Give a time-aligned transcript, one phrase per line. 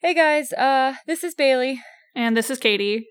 [0.00, 1.82] Hey guys, uh, this is Bailey,
[2.14, 3.08] And this is Katie.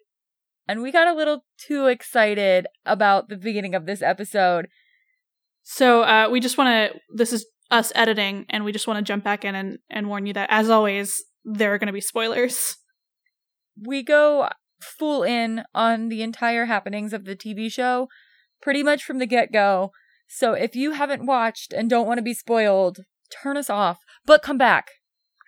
[0.70, 4.70] and we got a little too excited about the beginning of this episode.
[5.64, 7.00] So uh, we just want to.
[7.14, 10.26] This is us editing, and we just want to jump back in and, and warn
[10.26, 12.78] you that, as always, there are going to be spoilers.
[13.86, 14.48] We go
[14.80, 18.08] full in on the entire happenings of the TV show,
[18.62, 19.92] pretty much from the get go.
[20.30, 23.00] So if you haven't watched and don't want to be spoiled,
[23.30, 24.92] turn us off, but come back.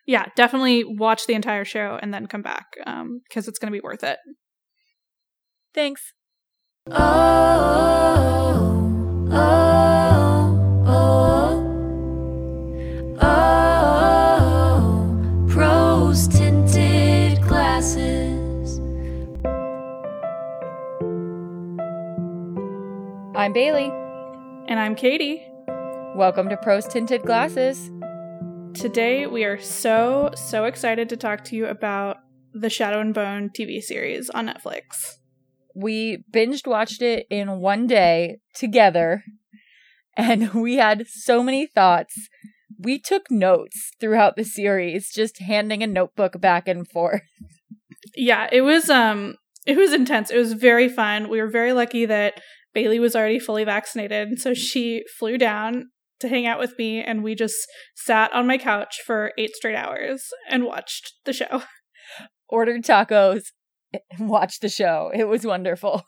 [0.09, 3.77] Yeah, definitely watch the entire show and then come back um, because it's going to
[3.77, 4.17] be worth it.
[5.75, 6.13] Thanks.
[6.87, 6.95] Oh,
[9.31, 11.61] oh, oh,
[13.21, 14.87] oh,
[15.53, 18.79] Rose tinted glasses.
[23.35, 23.91] I'm Bailey.
[24.67, 25.45] And I'm Katie.
[26.15, 27.91] Welcome to Pros Tinted Glasses.
[28.73, 32.17] Today we are so, so excited to talk to you about
[32.53, 35.17] the Shadow and Bone TV series on Netflix.
[35.75, 39.23] We binged watched it in one day together,
[40.17, 42.29] and we had so many thoughts.
[42.77, 47.23] We took notes throughout the series, just handing a notebook back and forth.
[48.15, 50.31] Yeah, it was um it was intense.
[50.31, 51.29] It was very fun.
[51.29, 52.41] We were very lucky that
[52.73, 55.89] Bailey was already fully vaccinated, so she flew down
[56.19, 59.75] to hang out with me and we just sat on my couch for 8 straight
[59.75, 61.63] hours and watched the show.
[62.49, 63.43] Ordered tacos,
[64.11, 65.11] and watched the show.
[65.13, 66.03] It was wonderful.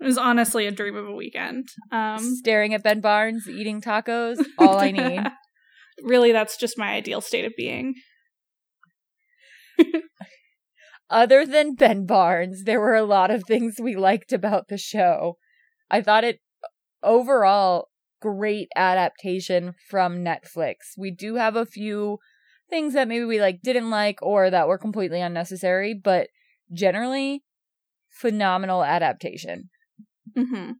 [0.00, 1.68] It was honestly a dream of a weekend.
[1.90, 5.22] Um Staring at Ben Barnes, eating tacos, all I need.
[6.02, 7.94] really that's just my ideal state of being.
[11.12, 15.36] Other than Ben Barnes, there were a lot of things we liked about the show.
[15.90, 16.40] I thought it
[17.02, 17.88] overall
[18.22, 20.76] great adaptation from Netflix.
[20.96, 22.18] We do have a few
[22.70, 26.28] things that maybe we like didn't like or that were completely unnecessary, but
[26.72, 27.42] generally
[28.08, 29.68] phenomenal adaptation.
[30.36, 30.72] Mm-hmm.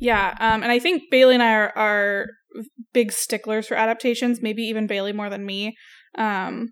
[0.00, 2.26] Yeah, um, and I think Bailey and I are, are
[2.92, 4.40] big sticklers for adaptations.
[4.40, 5.76] Maybe even Bailey more than me.
[6.16, 6.68] Um,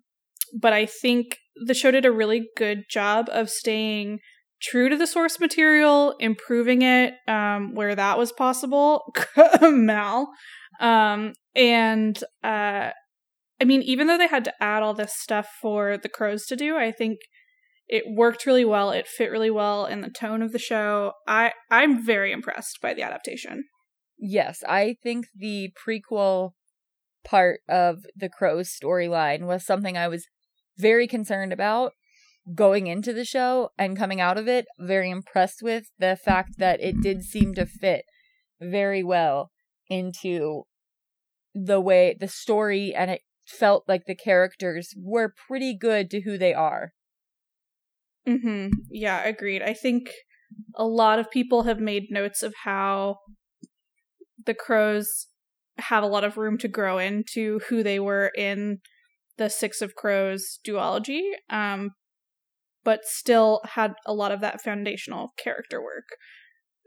[0.58, 4.20] but I think the show did a really good job of staying
[4.60, 9.14] true to the source material, improving it um, where that was possible.
[9.62, 10.28] Mal,
[10.80, 12.90] um, and uh,
[13.60, 16.56] I mean, even though they had to add all this stuff for the crows to
[16.56, 17.18] do, I think
[17.88, 18.90] it worked really well.
[18.90, 21.12] It fit really well in the tone of the show.
[21.26, 23.64] I i'm very impressed by the adaptation.
[24.18, 26.50] Yes, I think the prequel
[27.24, 30.26] part of the Crow's storyline was something I was
[30.76, 31.92] very concerned about
[32.54, 34.66] going into the show and coming out of it.
[34.78, 38.04] Very impressed with the fact that it did seem to fit
[38.60, 39.50] very well
[39.88, 40.64] into
[41.54, 46.36] the way the story and it felt like the characters were pretty good to who
[46.36, 46.92] they are.
[48.28, 50.10] mm-hmm yeah agreed i think
[50.76, 53.16] a lot of people have made notes of how
[54.44, 55.28] the crows
[55.78, 58.78] have a lot of room to grow into who they were in
[59.36, 61.90] the six of crows duology um
[62.84, 66.06] but still had a lot of that foundational character work.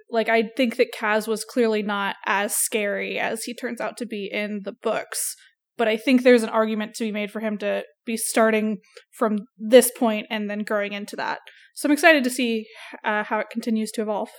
[0.10, 4.06] Like i think that kaz was clearly not as scary as he turns out to
[4.06, 5.38] be in the books
[5.78, 8.80] but i think there's an argument to be made for him to be starting
[9.12, 11.40] from this point and then growing into that.
[11.76, 12.66] So i'm excited to see
[13.04, 14.30] uh, how it continues to evolve.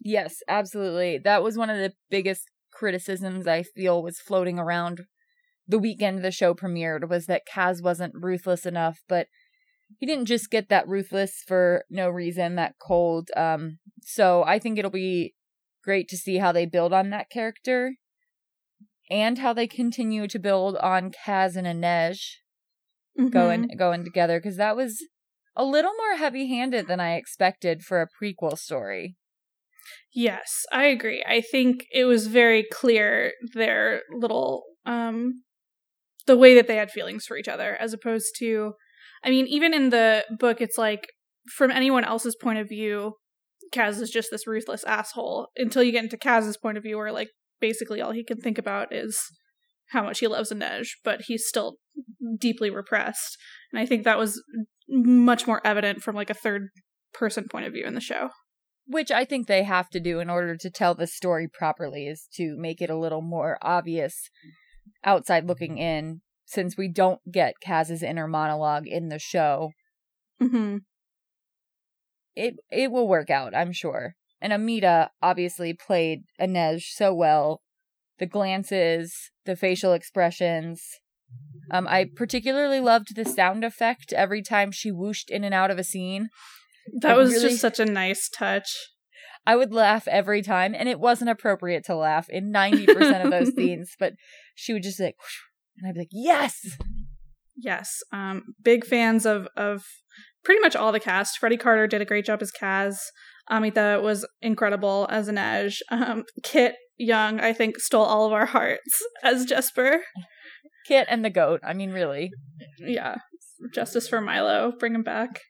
[0.00, 1.20] Yes, absolutely.
[1.22, 2.42] That was one of the biggest
[2.72, 5.02] criticisms I feel was floating around
[5.68, 9.26] the weekend the show premiered was that Kaz wasn't ruthless enough, but
[9.98, 13.30] he didn't just get that ruthless for no reason, that cold.
[13.36, 15.34] Um, so I think it'll be
[15.84, 17.94] great to see how they build on that character
[19.10, 22.36] and how they continue to build on Kaz and Inej
[23.30, 25.04] going going together because that was
[25.56, 29.16] a little more heavy-handed than I expected for a prequel story.
[30.14, 31.24] Yes, I agree.
[31.28, 35.42] I think it was very clear their little um
[36.26, 38.74] the way that they had feelings for each other as opposed to
[39.22, 41.06] I mean even in the book it's like
[41.56, 43.14] from anyone else's point of view
[43.72, 47.12] Kaz is just this ruthless asshole until you get into Kaz's point of view where
[47.12, 47.30] like
[47.60, 49.20] basically all he can think about is
[49.90, 51.76] how much he loves Inej, but he's still
[52.38, 53.36] deeply repressed.
[53.72, 54.42] And I think that was
[54.88, 56.68] much more evident from like a third
[57.12, 58.30] person point of view in the show.
[58.86, 62.26] Which I think they have to do in order to tell the story properly is
[62.34, 64.30] to make it a little more obvious
[65.04, 69.70] outside looking in, since we don't get Kaz's inner monologue in the show.
[70.42, 70.78] Mm-hmm.
[72.34, 74.14] It it will work out, I'm sure.
[74.40, 77.60] And Amita obviously played Inej so well.
[78.18, 80.82] The glances, the facial expressions.
[81.70, 85.78] Um, I particularly loved the sound effect every time she whooshed in and out of
[85.78, 86.28] a scene.
[87.00, 88.74] That It was really- just such a nice touch.
[89.46, 93.54] I would laugh every time, and it wasn't appropriate to laugh in 90% of those
[93.56, 94.14] scenes, but
[94.54, 95.38] she would just like, whoosh,
[95.80, 96.76] and I'd be like, yes!
[97.56, 99.84] Yes, um, big fans of of
[100.44, 101.38] pretty much all the cast.
[101.38, 102.96] Freddie Carter did a great job as Kaz.
[103.50, 105.80] Amita was incredible as Inej.
[105.90, 110.00] Um, Kit Young, I think, stole all of our hearts as Jesper.
[110.86, 111.60] Kit and the goat.
[111.62, 112.30] I mean, really.
[112.78, 113.16] Yeah,
[113.74, 114.72] justice for Milo.
[114.78, 115.40] Bring him back.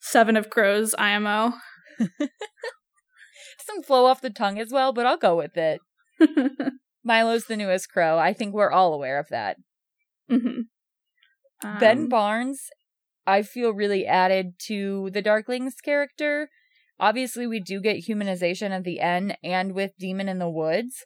[0.00, 1.52] Seven of Crows, IMO.
[1.98, 2.30] Doesn't
[3.86, 5.80] flow off the tongue as well, but I'll go with it.
[7.04, 8.18] Milo's the newest crow.
[8.18, 9.56] I think we're all aware of that.
[10.30, 10.64] Mhm.
[11.78, 12.70] ben Um, Barnes,
[13.26, 16.48] I feel really added to the Darkling's character.
[16.98, 21.04] Obviously, we do get humanization at the end and with Demon in the Woods,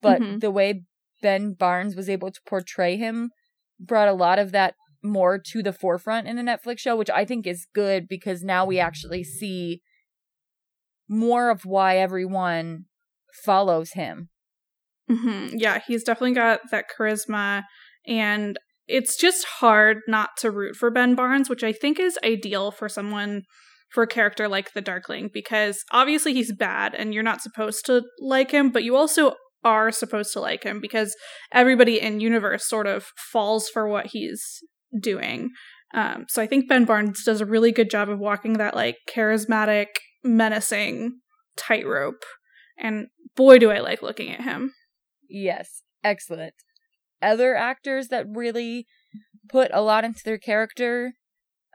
[0.00, 0.40] but Mhm.
[0.40, 0.82] the way
[1.22, 3.30] Ben Barnes was able to portray him
[3.78, 7.24] brought a lot of that more to the forefront in the Netflix show, which I
[7.24, 9.80] think is good because now we actually see
[11.08, 12.86] more of why everyone
[13.32, 14.30] follows him.
[15.08, 17.64] Hmm Yeah, he's definitely got that charisma,
[18.06, 22.70] and it's just hard not to root for Ben Barnes, which I think is ideal
[22.70, 23.42] for someone
[23.90, 28.02] for a character like the Darkling, because obviously he's bad and you're not supposed to
[28.20, 31.16] like him, but you also are supposed to like him because
[31.52, 34.62] everybody in universe sort of falls for what he's
[35.00, 35.50] doing.
[35.94, 38.96] Um, so I think Ben Barnes does a really good job of walking that like
[39.08, 39.86] charismatic,
[40.22, 41.20] menacing
[41.56, 42.24] tightrope.
[42.78, 44.72] And boy, do I like looking at him.
[45.28, 46.54] Yes, excellent.
[47.22, 48.86] Other actors that really
[49.48, 51.14] put a lot into their character,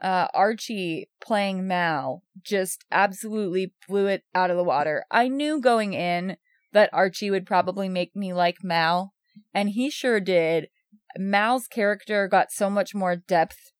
[0.02, 5.04] uh, Archie playing Mal just absolutely blew it out of the water.
[5.10, 6.36] I knew going in
[6.72, 9.12] that Archie would probably make me like Mal,
[9.54, 10.68] and he sure did.
[11.16, 13.72] Mal's character got so much more depth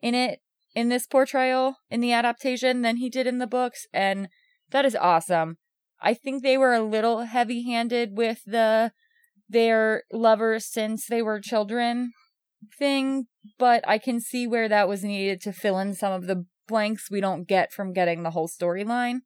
[0.00, 0.40] in it
[0.74, 4.28] in this portrayal in the adaptation than he did in the books, and
[4.70, 5.58] that is awesome.
[6.00, 8.92] I think they were a little heavy handed with the
[9.48, 12.12] their lovers since they were children
[12.78, 13.26] thing,
[13.58, 17.10] but I can see where that was needed to fill in some of the blanks
[17.10, 19.20] we don't get from getting the whole storyline.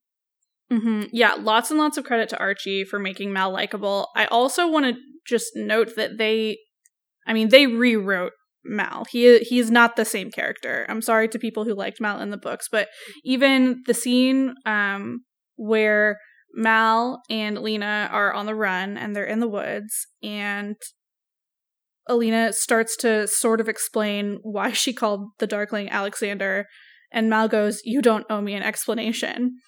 [0.71, 4.09] hmm Yeah, lots and lots of credit to Archie for making Mal likable.
[4.15, 6.59] I also want to just note that they,
[7.27, 8.33] I mean, they rewrote
[8.65, 9.05] Mal.
[9.11, 10.87] He he's not the same character.
[10.89, 12.89] I'm sorry to people who liked Mal in the books, but
[13.25, 15.25] even the scene um,
[15.57, 16.19] where
[16.55, 20.77] Mal and Alina are on the run and they're in the woods, and
[22.09, 26.67] Alina starts to sort of explain why she called the Darkling Alexander,
[27.13, 29.59] and Mal goes, "You don't owe me an explanation."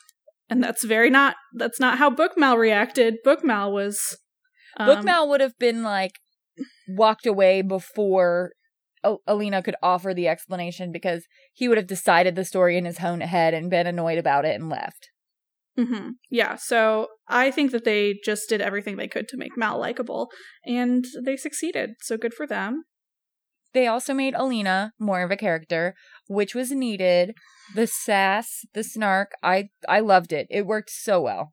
[0.50, 4.18] and that's very not that's not how bookmal reacted bookmal was
[4.76, 6.18] um, Bookmal would have been like
[6.88, 8.52] walked away before
[9.26, 13.20] Alina could offer the explanation because he would have decided the story in his own
[13.20, 15.10] head and been annoyed about it and left.
[15.78, 16.12] Mhm.
[16.30, 20.30] yeah so i think that they just did everything they could to make mal likable
[20.64, 22.84] and they succeeded so good for them
[23.74, 25.94] They also made Alina more of a character,
[26.28, 27.34] which was needed.
[27.74, 30.46] The sass, the snark, I I loved it.
[30.48, 31.44] It worked so well.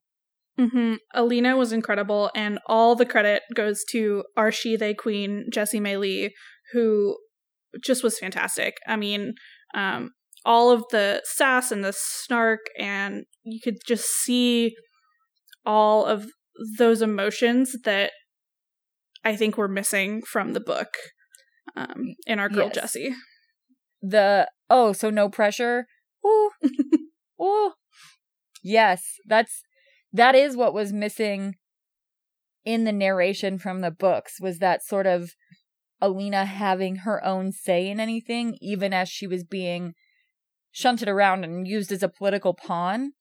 [0.57, 5.79] hmm alina was incredible and all the credit goes to our she they queen jessie
[5.79, 6.29] Mei Li
[6.73, 7.17] who
[7.83, 9.33] just was fantastic i mean
[9.73, 10.11] um
[10.45, 14.75] all of the sass and the snark and you could just see
[15.65, 16.27] all of
[16.77, 18.11] those emotions that
[19.23, 20.89] I think we're missing from the book
[21.75, 22.75] um, in our girl Yes.
[22.75, 23.15] Jessie.
[24.01, 25.85] The oh, so no pressure.
[26.25, 26.51] Ooh.
[27.41, 27.73] Ooh.
[28.63, 29.61] Yes, that's
[30.11, 31.55] that is what was missing
[32.65, 35.31] in the narration from the books was that sort of
[35.99, 39.93] Alina having her own say in anything, even as she was being
[40.71, 43.13] shunted around and used as a political pawn.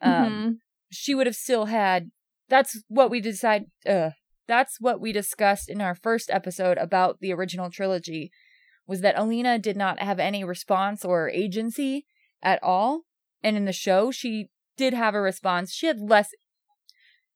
[0.00, 0.58] Um, Mhm.
[0.90, 2.10] she would have still had
[2.48, 4.10] that's what we decide uh
[4.46, 8.30] that's what we discussed in our first episode about the original trilogy
[8.86, 12.06] was that Alina did not have any response or agency
[12.42, 13.02] at all
[13.42, 16.30] and in the show she did have a response she had less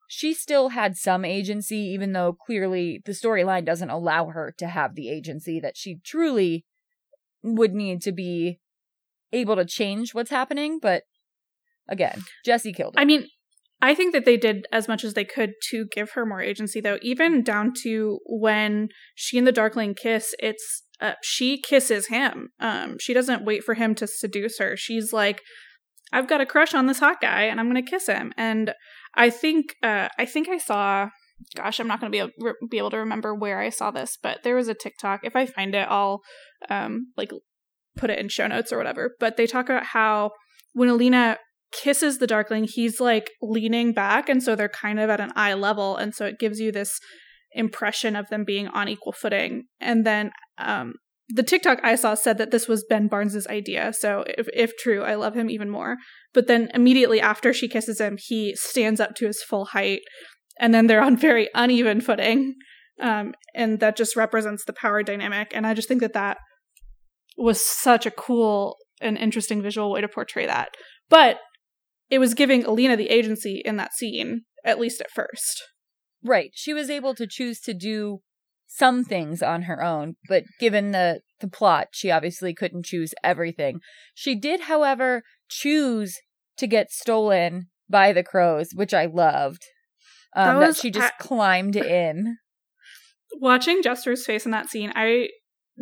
[0.07, 4.95] she still had some agency even though clearly the storyline doesn't allow her to have
[4.95, 6.65] the agency that she truly
[7.43, 8.61] would need to be
[9.33, 11.03] able to change what's happening but
[11.89, 13.27] again Jesse killed it I mean,
[13.83, 16.81] I think that they did as much as they could to give her more agency,
[16.81, 16.99] though.
[17.01, 22.51] Even down to when she and the Darkling kiss, it's uh, she kisses him.
[22.61, 24.77] Um, she doesn't wait for him to seduce her.
[24.77, 25.41] She's like,
[26.13, 28.75] "I've got a crush on this hot guy, and I'm going to kiss him." And
[29.15, 31.09] I think, uh, I think I saw
[31.57, 33.91] gosh, I'm not going to be able, re- be able to remember where I saw
[33.91, 35.21] this, but there was a TikTok.
[35.23, 36.21] If I find it, I'll
[36.69, 37.31] um like
[37.97, 39.15] put it in show notes or whatever.
[39.19, 40.33] But they talk about how
[40.73, 41.39] when Alina
[41.73, 45.55] kisses the Darkling, he's like leaning back, and so they're kind of at an eye
[45.55, 46.99] level, and so it gives you this
[47.53, 49.65] impression of them being on equal footing.
[49.81, 50.95] And then um
[51.33, 53.93] the TikTok I saw said that this was Ben Barnes's idea.
[53.93, 55.97] So if if true, I love him even more.
[56.33, 60.01] But then immediately after she kisses him, he stands up to his full height
[60.59, 62.55] and then they're on very uneven footing.
[63.01, 65.53] Um, and that just represents the power dynamic.
[65.55, 66.39] And I just think that that
[67.43, 70.71] was such a cool and interesting visual way to portray that.
[71.09, 71.39] But
[72.11, 75.63] it was giving Alina the agency in that scene, at least at first.
[76.23, 76.51] Right.
[76.55, 78.19] She was able to choose to do
[78.67, 83.81] some things on her own, but given the the plot, she obviously couldn't choose everything.
[84.15, 86.17] She did, however, choose
[86.59, 89.65] to get stolen by the crows, which I loved.
[90.37, 92.37] Um, that, That she just I- climbed in.
[93.41, 95.29] Watching Jesper's face in that scene, I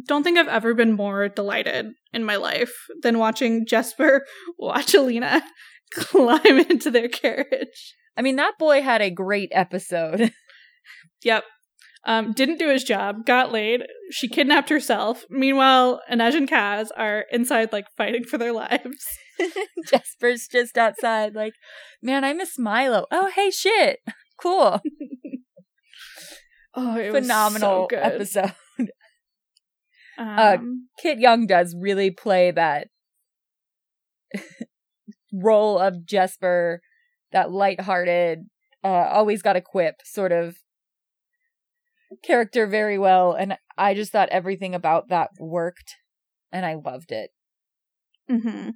[0.06, 4.24] don't think I've ever been more delighted in my life than watching Jesper
[4.58, 5.42] watch Alina
[5.94, 7.94] climb into their carriage.
[8.16, 10.32] I mean, that boy had a great episode.
[11.24, 11.42] Yep.
[12.04, 13.82] Um, didn't do his job, got laid.
[14.12, 15.24] She kidnapped herself.
[15.28, 19.04] Meanwhile, Inej and Kaz are inside, like, fighting for their lives.
[19.90, 21.54] Jesper's just outside, like,
[22.00, 23.06] man, I miss Milo.
[23.10, 23.98] Oh, hey, shit.
[24.40, 24.80] Cool.
[26.74, 27.98] Oh, it was Phenomenal so good.
[27.98, 28.52] episode.
[30.18, 32.88] Um, Kit Young does really play that
[35.32, 36.80] role of Jesper,
[37.32, 38.46] that lighthearted,
[38.82, 40.56] uh, always got a quip sort of
[42.22, 43.32] character very well.
[43.32, 45.96] And I just thought everything about that worked
[46.50, 47.30] and I loved it.
[48.30, 48.70] Mm-hmm.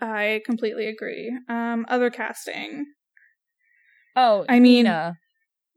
[0.00, 1.36] I completely agree.
[1.48, 2.86] Um, other casting.
[4.16, 5.16] Oh, I mean- Nina.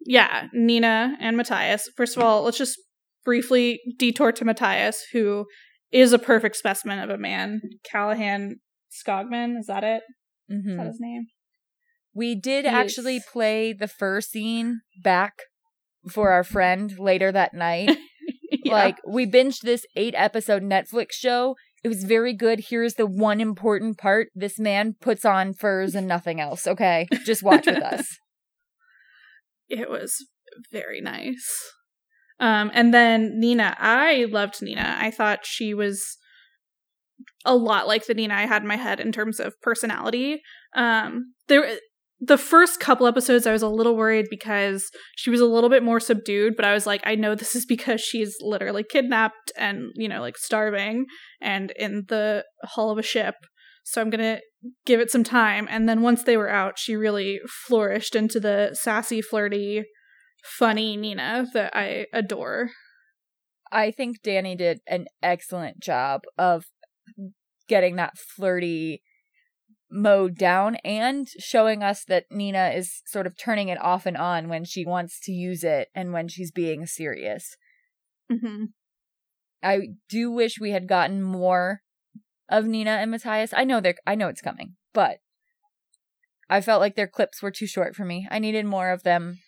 [0.05, 1.89] Yeah, Nina and Matthias.
[1.97, 2.79] First of all, let's just
[3.27, 5.45] briefly detour to Matthias, who
[5.91, 7.59] is a perfect specimen of a man.
[7.93, 8.53] Calahan
[8.89, 10.01] Skogman, is that it?
[10.47, 10.77] Is Mhm.
[10.77, 11.25] that his name?
[12.13, 15.33] We did actually play the first scene back
[16.09, 17.97] for our friend later that night.
[18.63, 18.73] Yeah.
[18.73, 21.55] Like we binged this eight episode Netflix show.
[21.83, 22.65] It was very good.
[22.69, 24.27] Here's the one important part.
[24.35, 26.65] This man puts on furs and nothing else.
[26.67, 27.07] Okay.
[27.25, 28.07] Just watch with us.
[29.69, 30.25] it was
[30.71, 31.45] very nice.
[32.39, 34.95] Um, and then Nina, I loved Nina.
[34.99, 36.17] I thought she was
[37.45, 40.41] a lot like the Nina I had in my head in terms of personality.
[40.75, 41.77] Um, there,
[42.19, 45.83] the first couple episodes, I was a little worried because she was a little bit
[45.83, 46.55] more subdued.
[46.55, 50.21] But I was like, I know this is because she's literally kidnapped and you know,
[50.21, 51.05] like starving
[51.41, 53.35] and in the hull of a ship.
[53.83, 54.39] So I'm gonna
[54.85, 55.67] give it some time.
[55.69, 59.83] And then once they were out, she really flourished into the sassy, flirty,
[60.47, 62.71] funny Nina that I adore.
[63.71, 66.65] I think Danny did an excellent job of
[67.67, 69.01] getting that flirty
[69.89, 74.49] mode down and showing us that Nina is sort of turning it off and on
[74.49, 77.55] when she wants to use it and when she's being serious.
[78.31, 78.65] Mm-hmm.
[79.63, 81.81] I do wish we had gotten more
[82.49, 83.53] of Nina and Matthias.
[83.55, 85.17] I know they're I know it's coming, but
[86.49, 88.27] I felt like their clips were too short for me.
[88.31, 89.39] I needed more of them.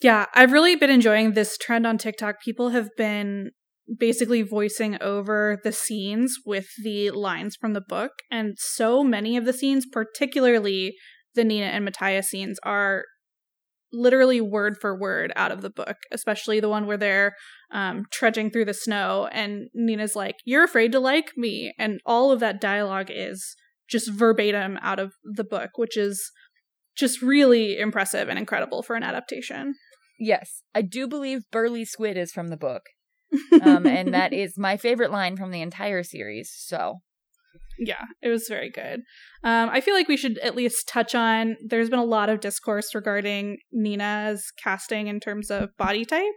[0.00, 2.40] Yeah, I've really been enjoying this trend on TikTok.
[2.40, 3.50] People have been
[3.98, 8.12] basically voicing over the scenes with the lines from the book.
[8.30, 10.94] And so many of the scenes, particularly
[11.34, 13.04] the Nina and Matthias scenes, are
[13.92, 17.34] literally word for word out of the book, especially the one where they're
[17.72, 21.72] um, trudging through the snow and Nina's like, You're afraid to like me.
[21.78, 23.56] And all of that dialogue is
[23.88, 26.30] just verbatim out of the book, which is
[26.96, 29.74] just really impressive and incredible for an adaptation.
[30.18, 32.82] Yes, I do believe Burly Squid is from the book.
[33.62, 36.52] Um, and that is my favorite line from the entire series.
[36.56, 37.00] So,
[37.78, 39.00] yeah, it was very good.
[39.44, 41.56] Um, I feel like we should at least touch on.
[41.64, 46.34] There's been a lot of discourse regarding Nina's casting in terms of body type,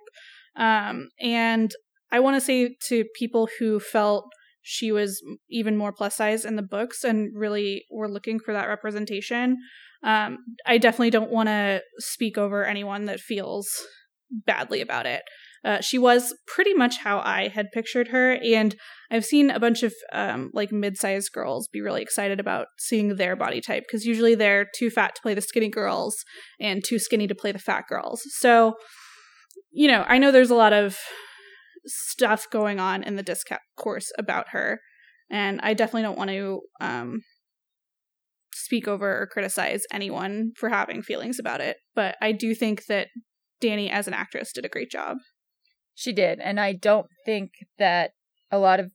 [0.55, 1.71] um, and
[2.11, 4.25] I want to say to people who felt
[4.61, 8.67] she was even more plus size in the books and really were looking for that
[8.67, 9.57] representation.
[10.03, 13.69] Um, I definitely don't want to speak over anyone that feels
[14.31, 15.21] badly about it.
[15.63, 18.75] Uh, she was pretty much how I had pictured her, and
[19.11, 23.35] I've seen a bunch of um, like mid-sized girls be really excited about seeing their
[23.35, 26.15] body type because usually they're too fat to play the skinny girls
[26.59, 28.23] and too skinny to play the fat girls.
[28.39, 28.73] So,
[29.71, 30.97] you know, I know there's a lot of
[31.85, 34.79] stuff going on in the discourse about her,
[35.29, 37.21] and I definitely don't want to um,
[38.71, 43.09] speak over or criticize anyone for having feelings about it, but I do think that
[43.59, 45.17] Danny as an actress did a great job.
[45.93, 48.11] She did, and I don't think that
[48.49, 48.91] a lot of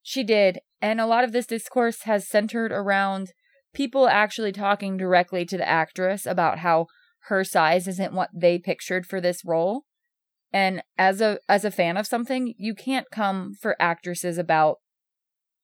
[0.00, 3.32] she did, and a lot of this discourse has centered around
[3.74, 6.86] people actually talking directly to the actress about how
[7.24, 9.82] her size isn't what they pictured for this role.
[10.52, 14.76] And as a as a fan of something, you can't come for actresses about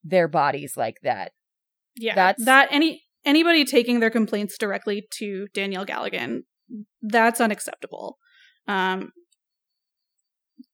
[0.03, 1.31] their bodies like that.
[1.97, 6.41] Yeah, That's- that any anybody taking their complaints directly to Danielle Galligan,
[7.03, 8.19] that's unacceptable.
[8.67, 9.13] Um,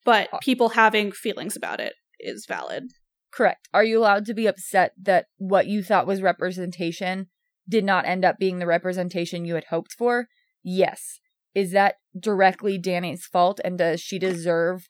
[0.04, 2.84] but Uh, people having feelings about it is valid.
[3.32, 3.68] Correct.
[3.72, 7.28] Are you allowed to be upset that what you thought was representation
[7.68, 10.28] did not end up being the representation you had hoped for?
[10.64, 11.20] Yes.
[11.54, 14.88] Is that directly Danny's fault and does she deserve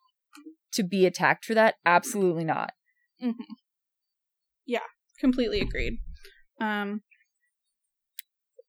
[0.73, 1.75] to be attacked for that?
[1.85, 2.73] Absolutely not.
[4.67, 4.81] Yeah,
[5.19, 5.99] completely agreed.
[6.61, 7.03] Um,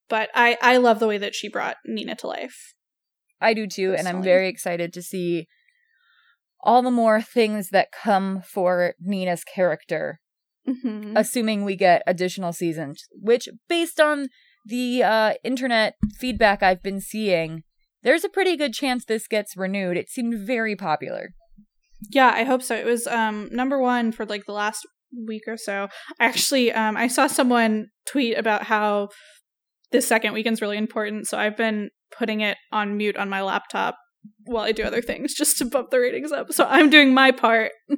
[0.09, 2.73] but I I love the way that she brought Nina to life.
[3.39, 5.47] I do too, and I'm very excited to see
[6.63, 10.19] all the more things that come for Nina's character,
[10.67, 11.13] Mhm.
[11.15, 14.27] assuming we get additional seasons, which based on
[14.65, 17.63] the uh internet feedback I've been seeing,
[18.03, 19.97] there's a pretty good chance this gets renewed.
[19.97, 21.33] It seemed very popular.
[22.09, 22.75] Yeah, I hope so.
[22.75, 24.85] It was um number one for like the last
[25.27, 25.87] week or so.
[26.19, 29.09] Actually, um I saw someone tweet about how
[29.91, 33.97] this second weekend's really important, so I've been putting it on mute on my laptop
[34.45, 36.51] while I do other things just to bump the ratings up.
[36.53, 37.71] So I'm doing my part.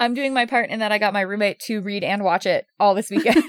[0.00, 2.66] I'm doing my part in that I got my roommate to read and watch it
[2.78, 3.44] all this weekend.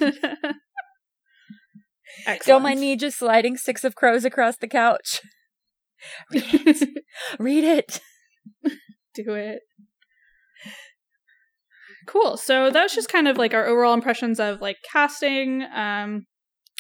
[2.26, 2.44] Excellent.
[2.46, 5.22] Don't mind me just sliding six of crows across the couch.
[6.32, 6.90] Read it.
[7.40, 8.02] Read it.
[9.16, 9.62] do it.
[12.06, 12.38] Cool.
[12.38, 15.64] So that's just kind of like our overall impressions of like casting.
[15.64, 16.26] Um,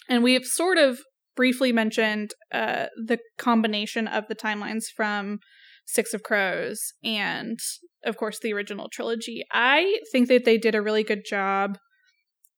[0.10, 1.00] and we've sort of
[1.36, 5.39] briefly mentioned uh, the combination of the timelines from
[5.86, 7.60] Six of Crows and,
[8.05, 9.44] of course, the original trilogy.
[9.51, 11.77] I think that they did a really good job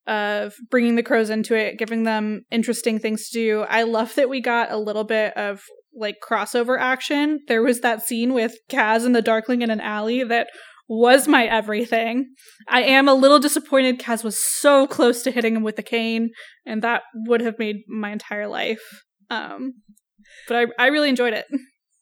[0.06, 3.62] of bringing the crows into it, giving them interesting things to do.
[3.62, 5.64] I love that we got a little bit of
[5.94, 7.40] like crossover action.
[7.48, 10.48] There was that scene with Kaz and the Darkling in an alley that
[10.88, 12.34] was my everything.
[12.68, 16.32] I am a little disappointed Kaz was so close to hitting him with the cane,
[16.66, 19.04] and that would have made my entire life.
[19.30, 19.74] Um,
[20.48, 21.46] but I, I really enjoyed it.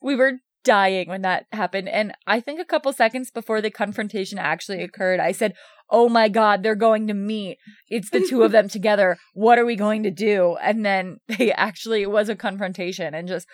[0.00, 0.34] We were
[0.66, 1.88] dying when that happened.
[1.88, 5.54] And I think a couple seconds before the confrontation actually occurred, I said,
[5.88, 7.58] Oh my God, they're going to meet.
[7.88, 9.16] It's the two of them together.
[9.34, 10.56] What are we going to do?
[10.60, 13.46] And then they actually, it was a confrontation and just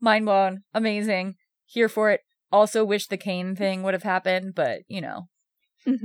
[0.00, 0.62] mind blown.
[0.74, 1.34] Amazing.
[1.66, 2.22] Here for it.
[2.52, 5.28] Also wish the cane thing would have happened, but you know,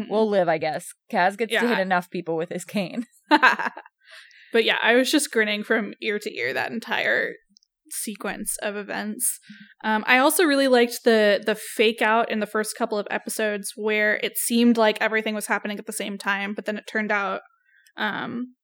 [0.10, 0.94] we'll live, I guess.
[1.12, 3.06] Kaz gets to hit enough people with his cane.
[3.30, 7.34] but yeah, I was just grinning from ear to ear that entire
[7.92, 9.40] sequence of events.
[9.84, 13.74] Um, I also really liked the the fake out in the first couple of episodes
[13.76, 17.12] where it seemed like everything was happening at the same time, but then it turned
[17.12, 17.42] out
[17.98, 18.56] um,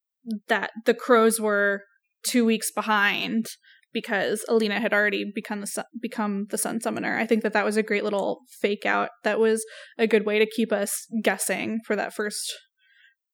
[0.48, 1.84] that the crows were
[2.24, 3.48] two weeks behind
[3.94, 7.18] because Alina had already become the sun, become the sun summoner.
[7.18, 9.10] I think that that was a great little fake out.
[9.24, 9.66] That was
[9.98, 12.54] a good way to keep us guessing for that first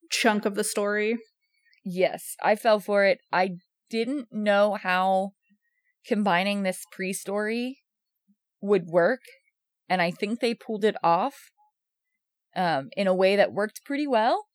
[0.10, 1.17] chunk of the story.
[1.84, 3.20] Yes, I fell for it.
[3.32, 3.52] I
[3.89, 5.32] didn't know how
[6.06, 7.80] combining this pre story
[8.62, 9.22] would work,
[9.88, 11.36] and I think they pulled it off
[12.56, 14.46] um, in a way that worked pretty well.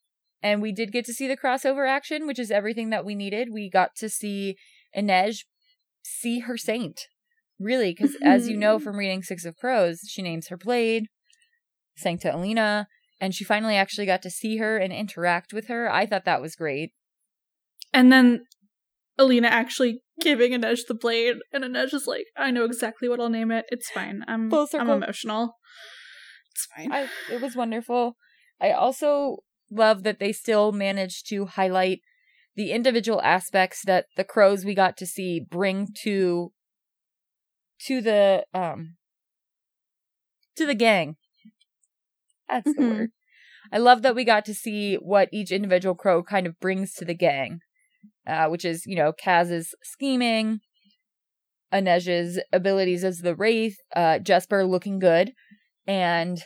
[0.42, 3.48] And we did get to see the crossover action, which is everything that we needed.
[3.52, 4.56] We got to see
[4.96, 5.44] Inej
[6.02, 7.02] see her saint,
[7.58, 8.84] really, because as you know mm-hmm.
[8.84, 11.06] from reading Six of Crows, she names her blade
[11.96, 12.88] Sancta Alina,
[13.20, 15.90] and she finally actually got to see her and interact with her.
[15.90, 16.92] I thought that was great.
[17.92, 18.46] And then
[19.18, 23.28] Alina actually giving Inej the blade, and Inej is like, I know exactly what I'll
[23.28, 23.66] name it.
[23.68, 24.24] It's fine.
[24.26, 25.56] I'm I'm emotional.
[26.50, 26.92] It's fine.
[26.92, 28.16] I it was wonderful.
[28.60, 29.38] I also
[29.70, 32.00] love that they still managed to highlight
[32.56, 36.52] the individual aspects that the crows we got to see bring to
[37.86, 38.96] to the um
[40.56, 41.16] to the gang.
[42.48, 42.90] That's the Mhm.
[42.98, 43.12] word.
[43.72, 47.04] I love that we got to see what each individual crow kind of brings to
[47.04, 47.60] the gang,
[48.26, 50.60] uh, which is you know Kaz's scheming,
[51.72, 55.32] Inej's abilities as the wraith, uh, Jesper looking good,
[55.86, 56.42] and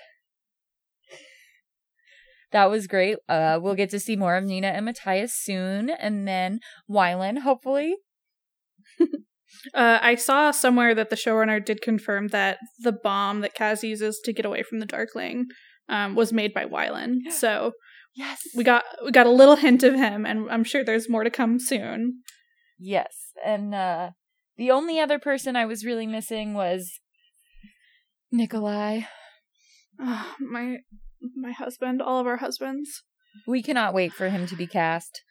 [2.57, 3.19] that was great.
[3.29, 7.97] Uh, we'll get to see more of Nina and Matthias soon, and then Wylan, hopefully.
[9.75, 14.21] Uh, I saw somewhere that the showrunner did confirm that the bomb that Kaz uses
[14.25, 15.47] to get away from the Darkling
[15.89, 17.31] um, was made by Wylan.
[17.31, 17.73] So
[18.15, 18.41] Yes.
[18.55, 21.31] we got we got a little hint of him, and I'm sure there's more to
[21.31, 22.23] come soon.
[22.79, 23.15] Yes.
[23.45, 24.11] And uh
[24.57, 27.01] the only other person I was really missing was
[28.31, 29.03] Nikolai.
[30.01, 30.79] Ah, my
[31.35, 33.03] my husband, all of our husbands.
[33.47, 35.23] We cannot wait for him to be cast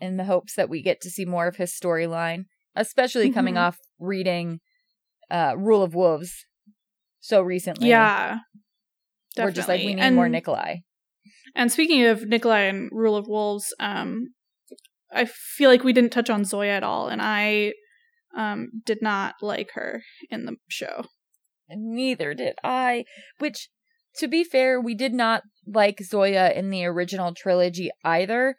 [0.00, 2.44] in the hopes that we get to see more of his storyline,
[2.74, 3.60] especially coming Mhm.
[3.60, 4.60] off reading
[5.30, 6.44] uh Rule of Wolves
[7.20, 7.88] so recently.
[7.88, 8.38] Yeah,
[9.38, 10.10] We're just like we definitely.
[10.10, 10.76] need more Nikolai.
[11.54, 14.34] And speaking of Nikolai and Rule of Wolves, um,
[15.12, 17.74] I feel like we didn't touch on Zoya at all, and I
[18.36, 21.04] um, did not like her in the show.
[21.68, 23.04] Neither did I.
[23.38, 23.68] Which,
[24.16, 28.56] to be fair, we did not like Zoya in the original trilogy either.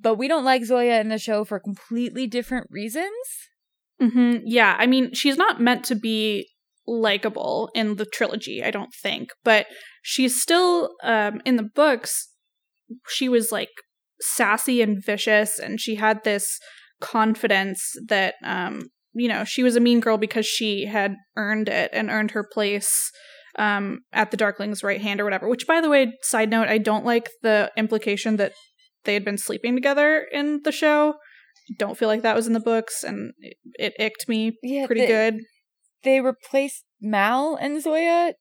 [0.00, 3.12] But we don't like Zoya in the show for completely different reasons.
[4.00, 6.48] hmm Yeah, I mean, she's not meant to be
[6.86, 9.66] likable in the trilogy, I don't think, but
[10.02, 12.30] she's still um, in the books.
[13.08, 13.70] She was like
[14.20, 16.58] sassy and vicious, and she had this
[17.00, 21.90] confidence that um, you know she was a mean girl because she had earned it
[21.92, 23.10] and earned her place
[23.58, 25.48] um, at the Darkling's right hand or whatever.
[25.48, 28.52] Which, by the way, side note, I don't like the implication that
[29.04, 31.14] they had been sleeping together in the show.
[31.78, 35.02] Don't feel like that was in the books, and it, it icked me Yeah, pretty
[35.02, 35.34] the- good.
[36.04, 38.34] They replaced Mal and Zoya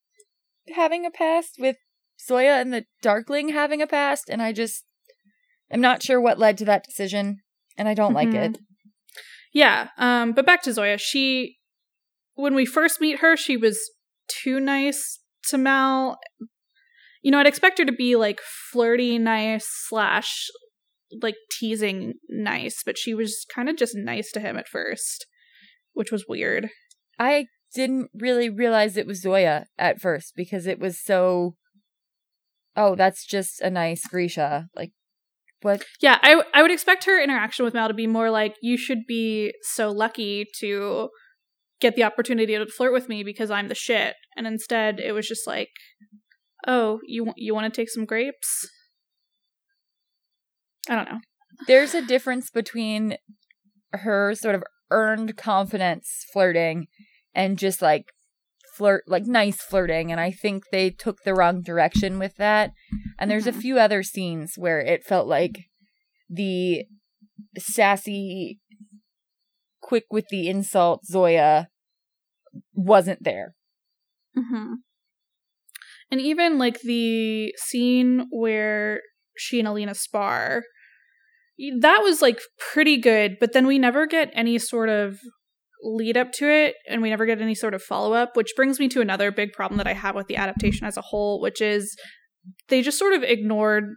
[0.75, 1.75] having a past with
[2.25, 4.85] Zoya and the Darkling having a past, and I just
[5.71, 7.39] am not sure what led to that decision,
[7.77, 8.51] and I don't like Mhm.
[8.55, 8.57] it.
[9.53, 10.97] Yeah, um, but back to Zoya.
[10.97, 11.57] She,
[12.35, 13.79] when we first meet her, she was
[14.27, 16.17] too nice to Mal.
[17.21, 18.39] You know, I'd expect her to be like
[18.71, 20.47] flirty, nice slash
[21.21, 25.25] like teasing nice, but she was kind of just nice to him at first,
[25.93, 26.69] which was weird.
[27.19, 31.55] I didn't really realize it was Zoya at first because it was so.
[32.75, 34.67] Oh, that's just a nice Grisha.
[34.75, 34.91] Like,
[35.61, 35.83] what?
[36.01, 39.05] Yeah, I I would expect her interaction with Mal to be more like you should
[39.07, 41.09] be so lucky to
[41.79, 44.15] get the opportunity to flirt with me because I'm the shit.
[44.35, 45.69] And instead, it was just like,
[46.65, 48.69] "Oh, you want you want to take some grapes?"
[50.89, 51.19] I don't know.
[51.67, 53.17] There's a difference between
[53.91, 56.87] her sort of earned confidence flirting
[57.33, 58.05] and just like
[58.75, 60.11] flirt, like nice flirting.
[60.11, 62.71] And I think they took the wrong direction with that.
[63.17, 63.57] And there's Mhm.
[63.57, 65.65] a few other scenes where it felt like
[66.29, 66.85] the
[67.57, 68.59] sassy,
[69.81, 71.67] quick with the insult Zoya
[72.73, 73.55] wasn't there.
[74.37, 74.73] Mm-hmm.
[76.11, 79.01] And even like the scene where
[79.37, 80.63] she and Alina spar,
[81.79, 82.39] that was like
[82.71, 85.19] pretty good, but then we never get any sort of
[85.83, 88.79] lead up to it and we never get any sort of follow up, which brings
[88.79, 91.61] me to another big problem that I have with the adaptation as a whole, which
[91.61, 91.95] is
[92.69, 93.95] they just sort of ignored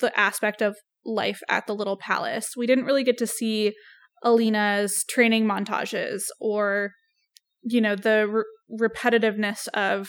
[0.00, 2.48] the aspect of life at the little palace.
[2.56, 3.74] We didn't really get to see
[4.24, 6.92] Alina's training montages or
[7.62, 10.08] you know the re- repetitiveness of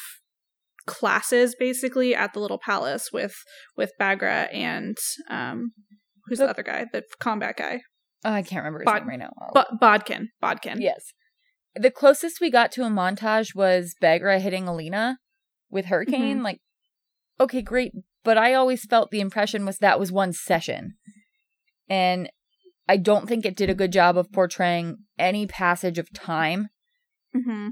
[0.88, 3.36] classes basically at the little palace with
[3.76, 4.98] with Bagra and
[5.30, 5.72] um
[6.26, 7.82] who's the The- other guy the combat guy
[8.24, 9.34] Oh, I can't remember his Bod- name right now.
[9.54, 11.14] Bo- Bodkin Bodkin Yes.
[11.76, 15.20] The closest we got to a montage was Bagra hitting Alina
[15.70, 16.42] with Hurricane.
[16.42, 16.60] Like,
[17.40, 17.92] okay, great.
[18.24, 20.96] But I always felt the impression was that was one session.
[21.90, 22.30] And
[22.88, 26.70] I don't think it did a good job of portraying any passage of time.
[27.34, 27.70] hmm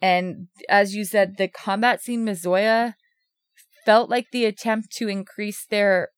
[0.00, 2.96] And as you said, the combat scene with Zoya
[3.84, 6.08] felt like the attempt to increase their,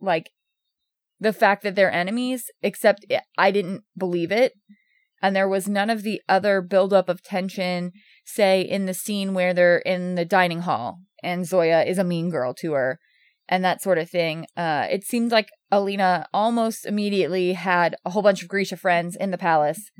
[0.00, 0.30] like,
[1.18, 4.52] the fact that they're enemies, except it, I didn't believe it.
[5.22, 7.92] And there was none of the other buildup of tension,
[8.26, 12.28] say, in the scene where they're in the dining hall and Zoya is a mean
[12.28, 13.00] girl to her
[13.48, 14.46] and that sort of thing.
[14.56, 19.30] Uh, it seemed like Alina almost immediately had a whole bunch of Grisha friends in
[19.30, 19.90] the palace.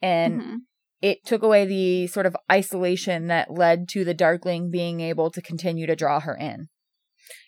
[0.00, 0.56] And Mhm.
[1.00, 5.42] it took away the sort of isolation that led to the Darkling being able to
[5.42, 6.68] continue to draw her in.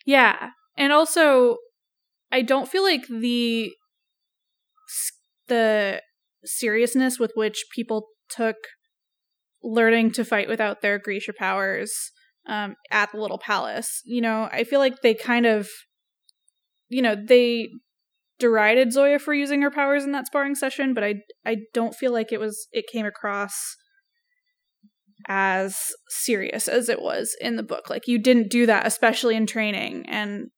[0.07, 1.57] yeah and also
[2.33, 3.71] I don't feel like the
[5.47, 6.03] the
[6.45, 8.57] seriousness with which people took
[9.63, 11.93] learning to fight without their Grisha powers
[12.47, 14.01] um, at the little palace.
[14.05, 15.69] You know, I feel like they kind of,
[16.89, 17.69] you know, they
[18.39, 21.15] derided Zoya for using her powers in that sparring session, but I
[21.47, 23.77] I don't feel like it was it came across
[25.27, 25.77] as
[26.09, 27.89] serious as it was in the book.
[27.89, 30.49] Like you didn't do that, especially in training, and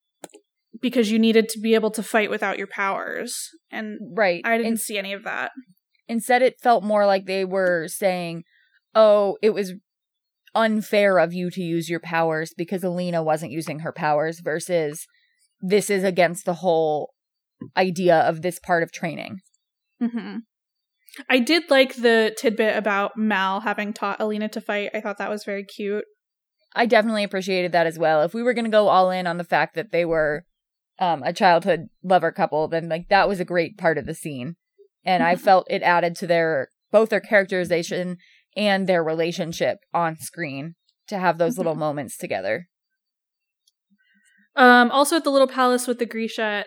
[0.81, 4.42] because you needed to be able to fight without your powers, and Right.
[4.44, 5.53] I didn't In- see any of that.
[6.09, 8.44] instead, it felt more like they were saying,
[8.94, 9.75] oh, it was
[10.57, 15.07] unfair of you to use your powers because Alina wasn't using her powers versus
[15.61, 17.12] this is against the whole
[17.77, 19.40] idea of this part of training.
[20.01, 20.38] hmm
[21.31, 24.90] I did like the tidbit about Mal having taught Alina to fight.
[24.92, 26.05] I thought that was very cute.
[26.75, 28.23] I definitely appreciated that as well.
[28.23, 30.45] If we were going to go all in on the fact that they were
[30.99, 34.57] um, a childhood lover couple, then like that was a great part of the scene,
[35.05, 38.19] and I felt it added to their both their characterization
[38.57, 40.75] and their relationship on screen
[41.09, 42.66] to have those little moments together.
[44.57, 46.64] Um, also at the little palace with the Grisha,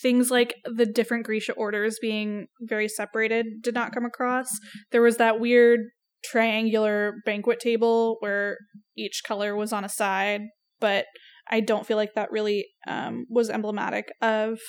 [0.00, 4.48] things like the different Grisha orders being very separated did not come across.
[4.92, 5.80] There was that weird
[6.24, 8.58] triangular banquet table where
[8.96, 10.42] each color was on a side,
[10.80, 11.06] but
[11.50, 14.60] I don't feel like that really um, was emblematic of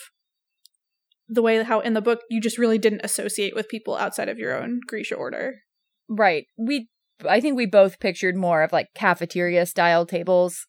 [1.29, 4.39] the way how in the book you just really didn't associate with people outside of
[4.39, 5.53] your own Grisha order.
[6.09, 6.45] Right.
[6.57, 6.89] We
[7.27, 10.65] I think we both pictured more of like cafeteria style tables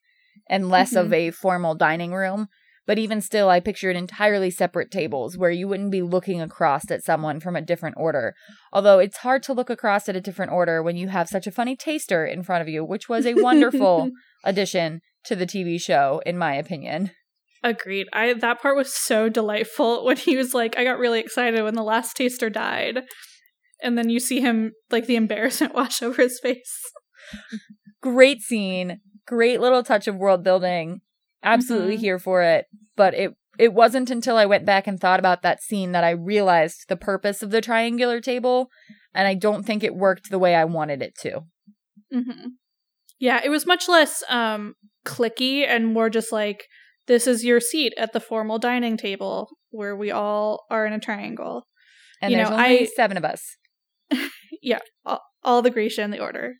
[0.48, 1.14] and less of mm-hmm.
[1.14, 2.48] a formal dining room.
[2.86, 7.02] But even still, I pictured entirely separate tables where you wouldn't be looking across at
[7.02, 8.34] someone from a different order.
[8.74, 11.50] Although it's hard to look across at a different order when you have such a
[11.50, 14.10] funny taster in front of you, which was a wonderful
[14.44, 17.10] addition to the TV show, in my opinion.
[17.62, 18.06] Agreed.
[18.12, 21.74] I that part was so delightful when he was like, I got really excited when
[21.74, 23.00] the last taster died.
[23.84, 26.80] And then you see him like the embarrassment wash over his face.
[28.00, 31.00] Great scene, great little touch of world building.
[31.42, 32.00] Absolutely Mhm.
[32.00, 32.66] here for it.
[32.96, 36.10] But it it wasn't until I went back and thought about that scene that I
[36.10, 38.68] realized the purpose of the triangular table,
[39.14, 41.42] and I don't think it worked the way I wanted it to.
[42.12, 42.48] hmm
[43.20, 44.74] Yeah, it was much less um
[45.06, 46.64] clicky and more just like
[47.06, 50.98] this is your seat at the formal dining table where we all are in a
[50.98, 51.66] triangle.
[52.20, 53.56] And You there's know, only I- seven of us.
[54.62, 56.54] yeah, all, all the Grisha in the order.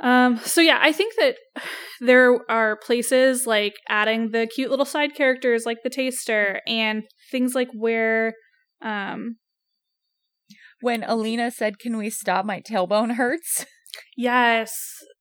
[0.00, 1.36] Um, so yeah, I think that
[2.00, 7.54] there are places like adding the cute little side characters like the taster and things
[7.54, 8.34] like where
[8.82, 9.36] um
[10.80, 12.44] When Alina said, Can we stop?
[12.44, 13.66] My tailbone hurts.
[14.16, 14.72] yes,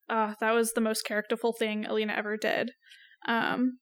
[0.10, 2.72] uh, that was the most characterful thing Alina ever did.
[3.28, 3.80] Um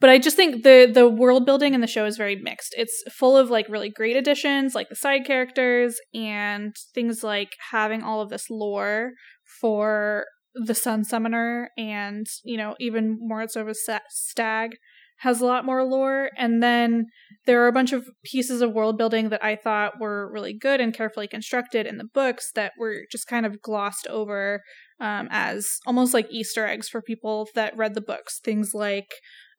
[0.00, 2.74] but I just think the the world building in the show is very mixed.
[2.76, 8.02] It's full of like really great additions, like the side characters and things like having
[8.02, 9.12] all of this lore
[9.60, 14.72] for the Sun Summoner, and you know even Morozova's Stag
[15.18, 16.30] has a lot more lore.
[16.36, 17.06] And then
[17.46, 20.80] there are a bunch of pieces of world building that I thought were really good
[20.80, 24.62] and carefully constructed in the books that were just kind of glossed over
[25.00, 28.40] um, as almost like Easter eggs for people that read the books.
[28.44, 29.08] Things like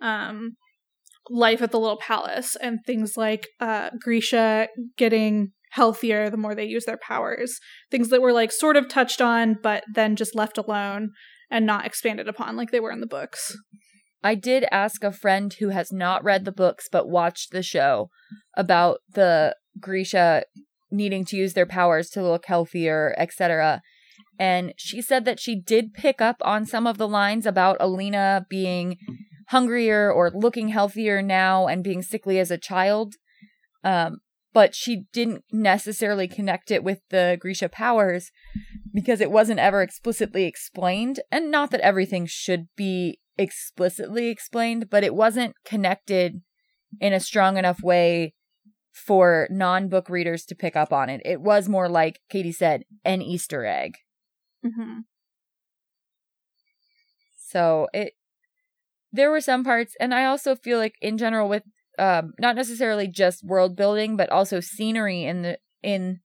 [0.01, 0.57] um,
[1.29, 6.65] life at the little palace and things like uh, Grisha getting healthier the more they
[6.65, 7.59] use their powers.
[7.91, 11.11] Things that were like sort of touched on, but then just left alone
[11.49, 13.55] and not expanded upon like they were in the books.
[14.23, 18.09] I did ask a friend who has not read the books but watched the show
[18.55, 20.43] about the Grisha
[20.89, 23.81] needing to use their powers to look healthier, etc.
[24.39, 28.45] And she said that she did pick up on some of the lines about Alina
[28.49, 28.97] being
[29.47, 33.15] hungrier or looking healthier now and being sickly as a child.
[33.83, 34.17] Um,
[34.53, 38.31] but she didn't necessarily connect it with the Grisha powers
[38.93, 41.19] because it wasn't ever explicitly explained.
[41.31, 46.41] And not that everything should be explicitly explained, but it wasn't connected
[46.99, 48.33] in a strong enough way
[48.91, 51.21] for non book readers to pick up on it.
[51.23, 53.93] It was more like Katie said, an Easter egg.
[54.65, 55.01] Mm-hmm.
[57.37, 58.13] So it
[59.11, 61.63] there were some parts and I also feel like in general with
[61.99, 66.19] um not necessarily just world building but also scenery in the in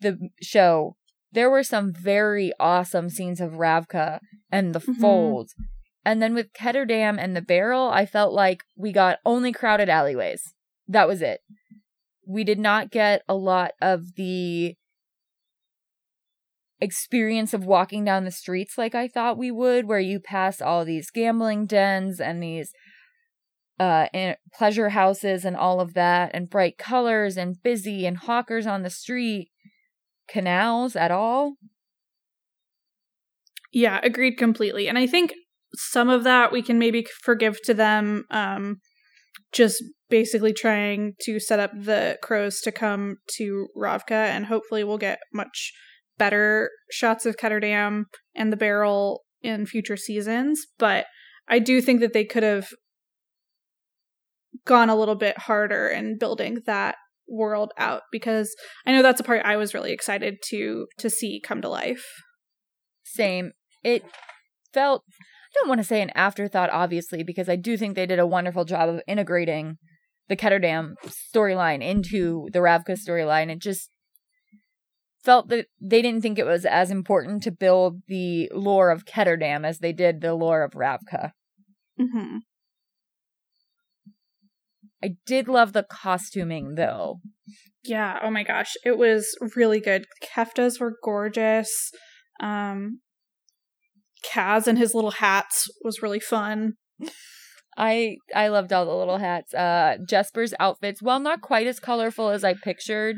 [0.00, 0.96] the show
[1.32, 4.20] there were some very awesome scenes of Ravka
[4.52, 5.00] and the Mhm.
[5.00, 5.50] fold.
[6.04, 10.54] And then with Ketterdam and the barrel, I felt like we got only crowded alleyways.
[10.86, 11.40] That was it.
[12.24, 14.76] We did not get a lot of the
[16.80, 20.84] experience of walking down the streets like I thought we would, where you pass all
[20.84, 22.72] these gambling dens and these
[23.80, 24.06] uh
[24.52, 28.90] pleasure houses and all of that, and bright colors and busy and hawkers on the
[28.90, 29.50] street,
[30.28, 31.54] canals at all.
[33.72, 34.88] Yeah, agreed completely.
[34.88, 35.34] And I think
[35.74, 38.76] some of that we can maybe forgive to them um
[39.52, 44.98] just basically trying to set up the crows to come to Ravka and hopefully we'll
[44.98, 45.72] get much
[46.18, 51.06] better shots of Ketterdam and the barrel in future seasons, but
[51.48, 52.68] I do think that they could have
[54.64, 56.96] gone a little bit harder in building that
[57.28, 58.54] world out because
[58.86, 62.04] I know that's a part I was really excited to to see come to life.
[63.04, 63.52] Same.
[63.82, 64.04] It
[64.72, 68.18] felt I don't want to say an afterthought, obviously, because I do think they did
[68.18, 69.76] a wonderful job of integrating
[70.28, 70.94] the Ketterdam
[71.34, 73.50] storyline into the Ravka storyline.
[73.50, 73.90] It just
[75.24, 79.64] felt that they didn't think it was as important to build the lore of Ketterdam
[79.64, 81.32] as they did the lore of Ravka.
[82.00, 82.38] Mm-hmm.
[85.02, 87.20] I did love the costuming though.
[87.82, 90.06] Yeah, oh my gosh, it was really good.
[90.22, 91.90] Keftas were gorgeous.
[92.40, 93.00] Um
[94.32, 96.74] Kaz and his little hats was really fun.
[97.76, 99.52] I I loved all the little hats.
[99.54, 103.16] Uh Jesper's outfits, while not quite as colorful as I pictured,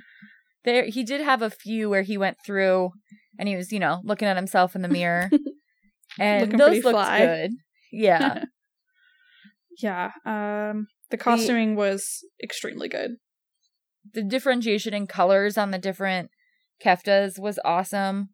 [0.66, 2.90] there he did have a few where he went through
[3.38, 5.30] and he was, you know, looking at himself in the mirror.
[6.18, 7.18] and Looking those looked fly.
[7.24, 7.50] good.
[7.90, 8.44] Yeah.
[9.82, 13.12] yeah, um the costuming was extremely good.
[14.12, 16.30] the differentiation in colors on the different
[16.84, 18.30] keftas was awesome.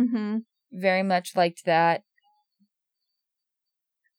[0.00, 0.38] Mm-hmm.
[0.72, 2.02] Very much liked that.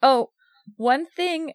[0.04, 0.32] Oh,
[0.78, 1.54] one thing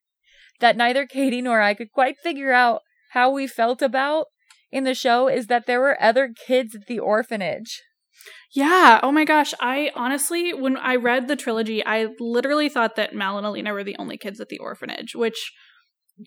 [0.60, 4.26] that neither Katie nor I could quite figure out how we felt about
[4.74, 7.80] in the show is that there were other kids at the orphanage.
[8.52, 8.98] Yeah.
[9.02, 9.54] Oh my gosh.
[9.60, 13.84] I honestly, when I read the trilogy, I literally thought that Mal and Alina were
[13.84, 15.52] the only kids at the orphanage, which,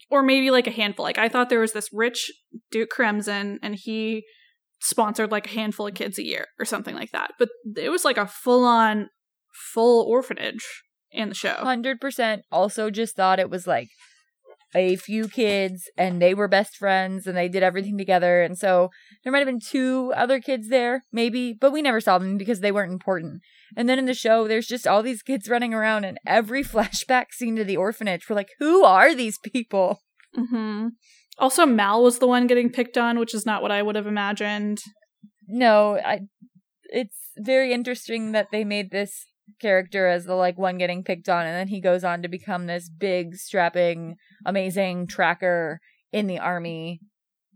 [0.10, 1.04] or maybe like a handful.
[1.04, 2.32] Like I thought there was this rich
[2.72, 4.24] Duke Keramsov and he
[4.80, 7.32] sponsored like a handful of kids a year or something like that.
[7.38, 9.10] But it was like a full on,
[9.74, 10.66] full orphanage
[11.12, 11.56] in the show.
[11.56, 13.90] 100% also just thought it was like
[14.78, 18.42] a few kids and they were best friends and they did everything together.
[18.42, 18.90] And so
[19.24, 22.60] there might have been two other kids there, maybe, but we never saw them because
[22.60, 23.42] they weren't important.
[23.76, 27.32] And then in the show, there's just all these kids running around and every flashback
[27.32, 30.02] scene to the orphanage, we're like, who are these people?
[30.34, 30.90] hmm
[31.38, 34.08] Also, Mal was the one getting picked on, which is not what I would have
[34.08, 34.80] imagined.
[35.48, 36.22] No, I.
[36.90, 39.26] It's very interesting that they made this
[39.60, 42.66] character as the like one getting picked on, and then he goes on to become
[42.66, 45.80] this big, strapping, amazing tracker
[46.12, 47.00] in the army,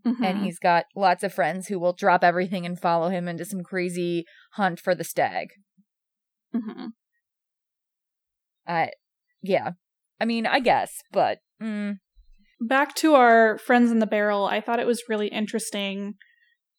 [0.05, 0.25] Mhm.
[0.25, 3.63] and he's got lots of friends who will drop everything and follow him into some
[3.63, 5.49] crazy hunt for the stag.
[6.53, 6.93] Mhm.
[8.67, 8.87] Uh,
[9.41, 9.71] yeah,
[10.19, 11.97] I mean, I guess, but mm,
[12.59, 16.15] back to our friends in the barrel, I thought it was really interesting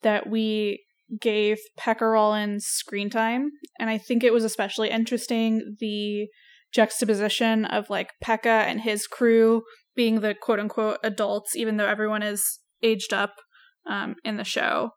[0.03, 0.85] that we
[1.21, 1.59] gave
[2.01, 6.29] Rollins screen time, and I think it was especially interesting the
[6.73, 9.63] juxtaposition of like Pekka and his crew
[9.95, 13.35] being the quote unquote adults, even though everyone is aged up
[13.87, 14.91] um, in the show,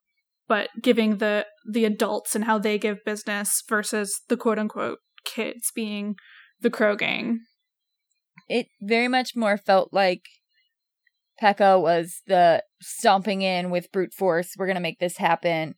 [0.47, 5.71] but giving the the adults and how they give business versus the quote unquote kids
[5.75, 6.15] being
[6.61, 7.39] the Crow Gang.
[8.47, 10.21] it very much more felt like
[11.41, 14.53] Pekka was the stomping in with brute force.
[14.57, 15.75] We're gonna make this happen,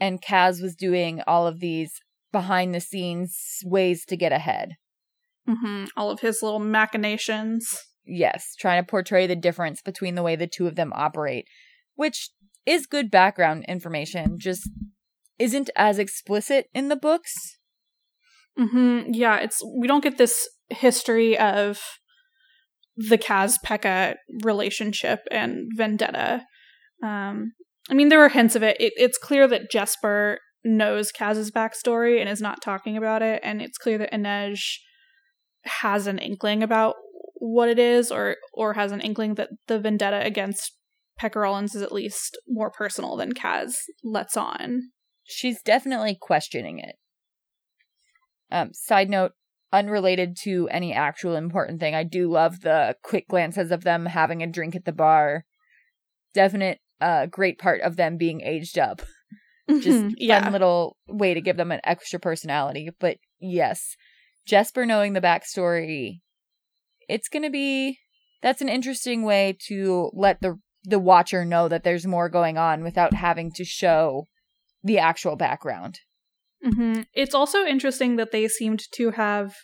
[0.00, 2.00] and Kaz was doing all of these
[2.32, 4.76] behind the scenes ways to get ahead.
[5.48, 7.66] hmm All of his little machinations.
[8.04, 11.46] Yes, trying to portray the difference between the way the two of them operate,
[11.94, 12.30] which
[12.64, 14.38] is good background information.
[14.38, 14.68] Just
[15.38, 17.32] isn't as explicit in the books.
[18.56, 21.80] hmm Yeah, it's we don't get this history of
[22.96, 26.44] the Kaz Pekka relationship and vendetta.
[27.02, 27.52] Um,
[27.88, 28.76] I mean, there were hints of it.
[28.80, 28.92] it.
[28.96, 33.78] It's clear that Jesper knows Kaz's backstory and is not talking about it, and it's
[33.78, 34.78] clear that Inej
[35.64, 36.96] has an inkling about
[37.34, 40.72] what it is, or or has an inkling that the vendetta against
[41.20, 44.90] Pekka Rollins is at least more personal than Kaz lets on.
[45.26, 46.96] she's definitely questioning it.
[48.50, 49.32] Um, side note,
[49.72, 54.42] unrelated to any actual important thing, I do love the quick glances of them having
[54.42, 55.44] a drink at the bar.
[56.32, 59.02] Definite, uh, great part of them being aged up.
[59.68, 60.42] Just Mhm, yeah.
[60.44, 62.90] fun little way to give them an extra personality.
[62.98, 63.96] But yes,
[64.46, 66.20] Jesper knowing the backstory,
[67.08, 67.98] it's gonna be
[68.42, 72.84] that's an interesting way to let the the watcher know that there's more going on
[72.84, 74.24] without having to show
[74.84, 75.98] the actual background.
[76.62, 79.54] hmm It's also interesting that they seemed to have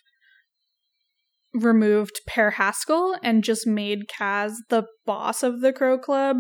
[1.55, 6.39] removed Per Haskell and just made Kaz the boss of the Crow Club.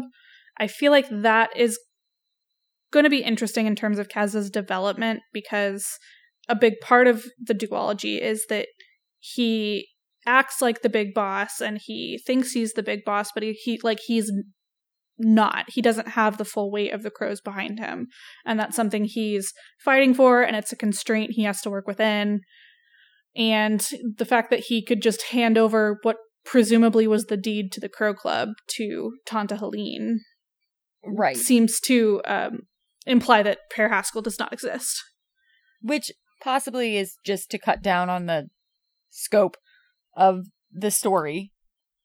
[0.58, 1.78] I feel like that is
[2.92, 5.86] going to be interesting in terms of Kaz's development because
[6.48, 8.66] a big part of the duology is that
[9.18, 9.88] he
[10.26, 13.80] acts like the big boss and he thinks he's the big boss, but he, he
[13.82, 14.30] like he's
[15.18, 15.66] not.
[15.68, 18.08] He doesn't have the full weight of the crows behind him.
[18.44, 19.52] And that's something he's
[19.84, 22.40] fighting for, and it's a constraint he has to work within.
[23.36, 23.86] And
[24.18, 27.88] the fact that he could just hand over what presumably was the deed to the
[27.88, 30.18] Crow Club to Tante Heleen
[31.04, 31.36] Right.
[31.36, 32.60] seems to um,
[33.06, 35.02] imply that Per Haskell does not exist.
[35.80, 38.48] Which possibly is just to cut down on the
[39.10, 39.56] scope
[40.16, 41.52] of the story,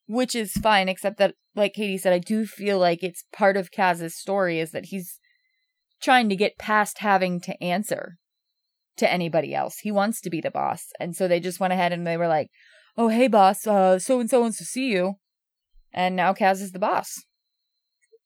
[0.07, 3.71] which is fine, except that, like Katie said, I do feel like it's part of
[3.71, 5.19] Kaz's story is that he's
[6.01, 8.17] trying to get past having to answer
[8.97, 9.79] to anybody else.
[9.79, 10.87] He wants to be the boss.
[10.99, 12.49] And so they just went ahead and they were like,
[12.97, 15.15] oh, hey, boss, uh, so and so wants to see you.
[15.93, 17.23] And now Kaz is the boss.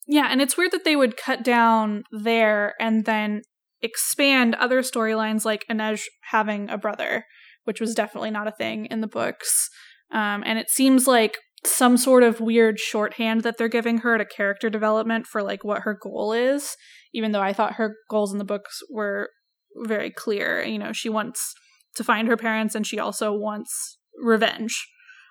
[0.07, 3.41] Yeah, and it's weird that they would cut down there and then
[3.81, 7.25] expand other storylines like Inej having a brother,
[7.63, 9.69] which was definitely not a thing in the books.
[10.11, 14.25] Um, and it seems like some sort of weird shorthand that they're giving her to
[14.25, 16.75] character development for like what her goal is,
[17.13, 19.29] even though I thought her goals in the books were
[19.75, 20.63] very clear.
[20.63, 21.53] You know, she wants
[21.95, 24.87] to find her parents and she also wants revenge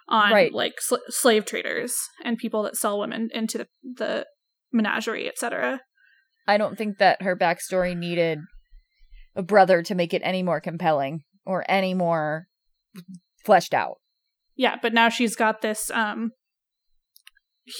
[0.08, 0.52] on Right.
[0.52, 1.94] like sl- slave traders
[2.24, 4.26] and people that sell women into the, the
[4.72, 5.80] menagerie, etc.
[6.46, 8.38] I don't think that her backstory needed
[9.36, 12.46] a brother to make it any more compelling or any more
[13.44, 13.98] fleshed out.
[14.56, 16.32] Yeah, but now she's got this um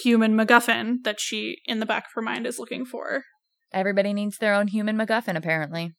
[0.03, 3.24] human MacGuffin that she in the back of her mind is looking for.
[3.72, 5.95] Everybody needs their own human MacGuffin, apparently.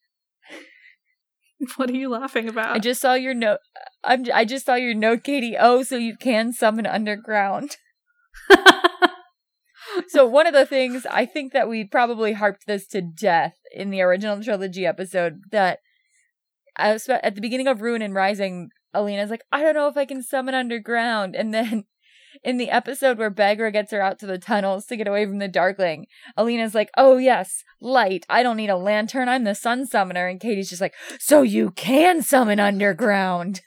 [1.76, 2.76] What are you laughing about?
[2.76, 3.60] I just saw your note.
[4.04, 4.26] I'm.
[4.34, 5.56] I just saw your note, Katie.
[5.60, 7.78] Oh, so you can summon underground.
[10.08, 13.90] So one of the things I think that we probably harped this to death in
[13.90, 15.80] the original trilogy episode that
[16.78, 19.98] uh, was, at the beginning of Ruin and Rising, Alina's like, I don't know if
[19.98, 21.86] I can summon underground, and then
[22.44, 25.40] in the episode where Baghra gets her out to the tunnels to get away from
[25.40, 28.26] the Darkling, Alina's like, Oh yes, light.
[28.30, 29.30] I don't need a lantern.
[29.30, 33.62] I'm the Sun Summoner, and Katie's just like, So you can summon underground.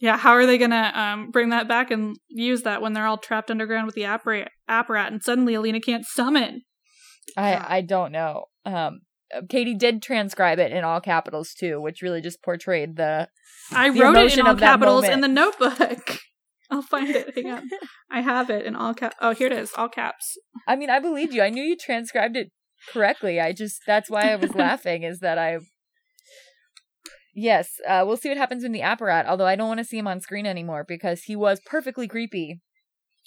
[0.00, 3.18] Yeah, how are they gonna um bring that back and use that when they're all
[3.18, 6.62] trapped underground with the appara- apparat and suddenly Alina can't summon?
[7.36, 8.46] I I don't know.
[8.64, 9.00] Um,
[9.48, 13.28] Katie did transcribe it in all capitals too, which really just portrayed the
[13.72, 16.18] I The wrote it in all capitals in the notebook.
[16.70, 17.34] I'll find it.
[17.34, 17.70] Hang on.
[18.10, 19.14] I have it in all cap.
[19.20, 20.36] Oh, here it is, all caps.
[20.66, 21.42] I mean, I believed you.
[21.42, 22.50] I knew you transcribed it
[22.92, 23.40] correctly.
[23.40, 25.58] I just that's why I was laughing is that I
[27.40, 29.96] Yes, uh, we'll see what happens in the apparat, although I don't want to see
[29.96, 32.60] him on screen anymore because he was perfectly creepy.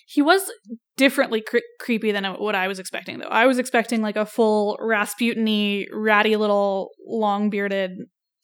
[0.06, 0.52] He was
[0.98, 3.28] differently cre- creepy than what I was expecting, though.
[3.30, 7.92] I was expecting like a full Rasputin-y, ratty little long bearded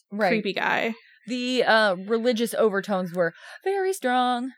[0.10, 0.30] Right.
[0.30, 0.94] creepy guy.
[1.28, 3.34] The uh religious overtones were
[3.66, 4.52] very strong.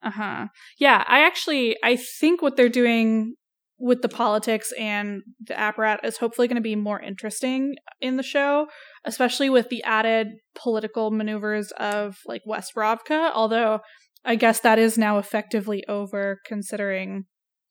[0.00, 0.46] Uh-huh.
[0.78, 3.34] Yeah, I actually I think what they're doing
[3.80, 8.22] with the politics and the apparat is hopefully going to be more interesting in the
[8.22, 8.66] show,
[9.04, 13.80] especially with the added political maneuvers of like West Ravka, although
[14.24, 17.24] I guess that is now effectively over considering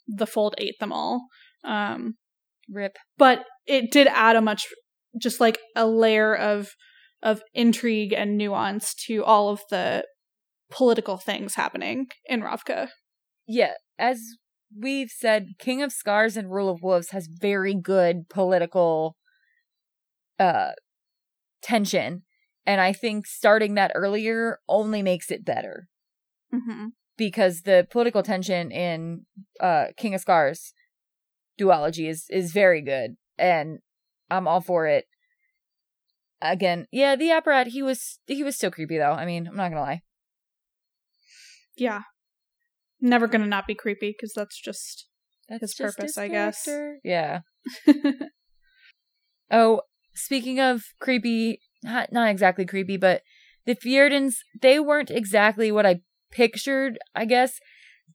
[0.07, 1.28] the Fold ate them all.
[1.64, 2.16] Um
[2.72, 2.97] Rip.
[3.18, 4.68] but it did add a much
[5.20, 6.70] just like a layer of
[7.22, 10.05] of intrigue and nuance to all of the
[10.72, 12.89] political things happening in Ravka.
[13.47, 14.22] Yeah, as
[14.78, 19.15] we've said, King of Scars and Rule of Wolves has very good political
[20.39, 20.72] uh
[21.61, 22.24] tension.
[22.65, 25.88] And I think starting that earlier only makes it better.
[26.53, 26.88] Mm-hmm.
[27.17, 29.26] Because the political tension in
[29.59, 30.74] uh King of Scars
[31.59, 33.17] duology is is very good.
[33.38, 33.80] And
[34.30, 35.05] I'm all for it.
[36.41, 39.11] Again, yeah, the apparat he was he was still creepy though.
[39.11, 40.01] I mean, I'm not gonna lie.
[41.76, 42.01] Yeah.
[43.01, 45.07] Never gonna not be creepy because that's just
[45.47, 46.67] That's His just purpose, his I guess.
[47.03, 47.41] Yeah.
[49.51, 49.81] Oh,
[50.13, 53.23] speaking of creepy, not, not exactly creepy, but
[53.65, 57.59] the Fjerdans, they weren't exactly what I pictured, I guess.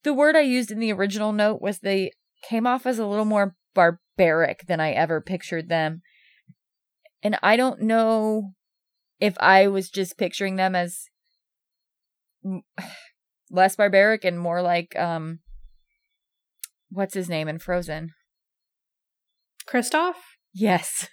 [0.03, 2.13] The word I used in the original note was they
[2.49, 6.03] came off as a little more barbaric than I ever pictured them.
[7.23, 8.53] And I don't know
[9.19, 11.07] if I was just picturing them as
[12.45, 12.63] m-
[13.51, 15.41] less barbaric and more like um
[16.91, 18.11] what's his name in Frozen?
[19.69, 20.15] Kristoff.
[20.53, 21.09] Yes.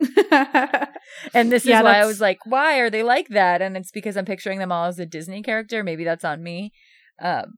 [1.34, 3.62] And this Yeah, is why I was like, why are they like that?
[3.62, 5.82] And it's because I'm picturing them all as a Disney character.
[5.84, 6.72] Maybe that's on me.
[7.20, 7.54] Um,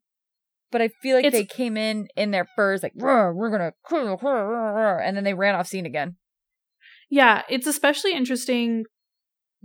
[0.71, 3.75] but I feel like It's- they came in in their furs like, "Roar, we're roar,
[4.21, 6.17] roar," and then they ran off scene again.
[7.09, 8.85] Yeah, it's especially interesting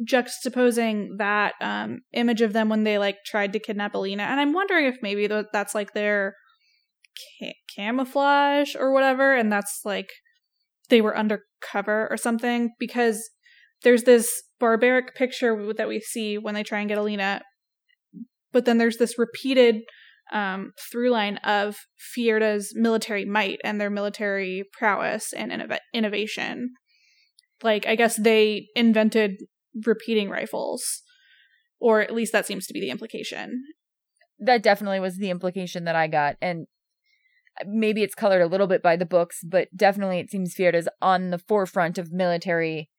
[0.06, 4.54] juxtaposing that um, image of them when they like tried to kidnap Alina, and I'm
[4.54, 6.36] wondering if maybe that's like their
[7.40, 10.10] ca- camouflage or whatever, and that's like
[10.90, 13.30] they were undercover or something because
[13.84, 14.30] there's this
[14.60, 17.42] barbaric picture that we see when they try and get Alina,
[18.52, 19.82] but then there's this repeated
[20.32, 21.78] um, through line of
[22.16, 26.72] Fjerda's military might and their military prowess and innov- innovation.
[27.64, 29.38] Like I guess they invented
[29.86, 31.04] repeating rifles.
[31.80, 33.64] Or at least that seems to be the implication.
[34.40, 36.36] That definitely was the implication that I got.
[36.42, 36.68] And
[37.66, 40.90] maybe it's colored a little bit by the books, but definitely it seems Fjerda is
[41.02, 42.90] on the forefront of military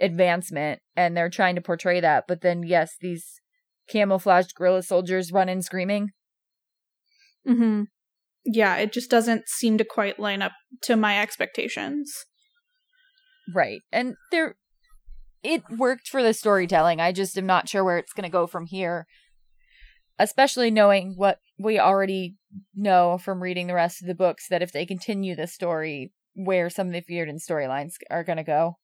[0.00, 2.24] advancement and they're trying to portray that.
[2.28, 3.40] But then, yes, these
[3.88, 6.10] camouflaged guerrilla soldiers run in screaming.
[7.48, 7.84] Mm-hmm.
[8.44, 10.52] Yeah, it just doesn't seem to quite line up
[10.82, 12.12] to my expectations.
[13.54, 13.80] Right.
[13.92, 14.56] And there
[15.46, 17.00] it worked for the storytelling.
[17.00, 19.06] I just am not sure where it's going to go from here.
[20.18, 22.34] Especially knowing what we already
[22.74, 26.68] know from reading the rest of the books that if they continue the story, where
[26.68, 28.78] some of the Fjerdan storylines are going to go.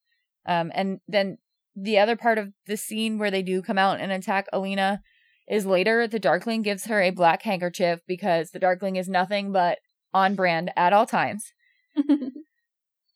[0.46, 1.38] Um, and then
[1.74, 5.02] the other part of the scene where they do come out and attack Alina
[5.48, 6.06] is later.
[6.06, 9.78] The Darkling gives her a black handkerchief because the Darkling is nothing but
[10.14, 11.52] on brand at all times.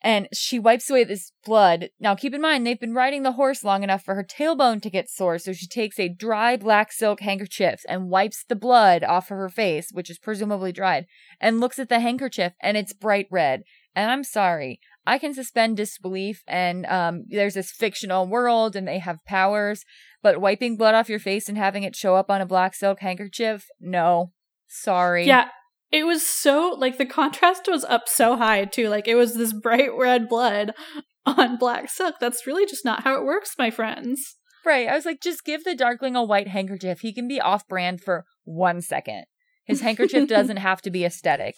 [0.07, 1.90] and she wipes away this blood.
[1.98, 4.88] Now, keep in mind, they've been riding the horse long enough for her tailbone to
[4.88, 9.32] get sore, so she takes a dry black silk handkerchief and wipes the blood off
[9.32, 11.07] of her face, which is presumably dried,
[11.40, 13.64] and looks at the handkerchief, and it's bright red.
[13.96, 19.00] And I'm sorry, I can suspend disbelief, and um, there's this fictional world, and they
[19.00, 19.84] have powers,
[20.22, 23.00] but wiping blood off your face and having it show up on a black silk
[23.00, 24.30] handkerchief, no.
[24.68, 25.26] Sorry.
[25.26, 25.48] Yeah,
[25.93, 28.89] it was so like the contrast was up so high too.
[28.89, 30.72] Like it was this bright red blood
[31.26, 32.16] on black silk.
[32.20, 34.37] That's really just not how it works, my friends.
[34.64, 34.89] Right.
[34.89, 37.01] I was like, just give the Darkling a white handkerchief.
[37.01, 39.26] He can be off brand for one second.
[39.64, 41.55] His handkerchief doesn't have to be aesthetic.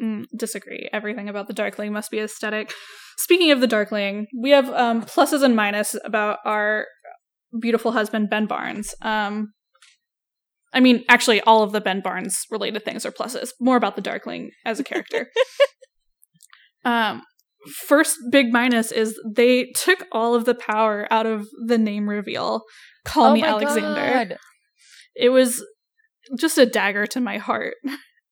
[0.00, 0.88] Mm, disagree.
[0.92, 2.74] Everything about the Darkling must be aesthetic.
[3.16, 6.86] Speaking of the Darkling, we have um, pluses and minuses about our
[7.58, 8.94] beautiful husband Ben Barnes.
[9.00, 9.54] Um,
[10.72, 13.50] I mean, actually, all of the Ben Barnes related things are pluses.
[13.60, 15.30] More about the Darkling as a character.
[16.84, 17.22] um,
[17.86, 22.62] first big minus is they took all of the power out of the name reveal.
[23.04, 24.12] Call Oh me my Alexander.
[24.12, 24.38] God.
[25.14, 25.64] It was
[26.38, 27.74] just a dagger to my heart.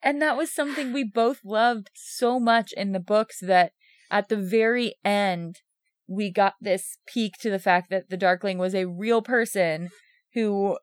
[0.06, 3.72] And that was something we both loved so much in the books that
[4.10, 5.60] at the very end,
[6.06, 9.88] we got this peek to the fact that the Darkling was a real person
[10.34, 10.76] who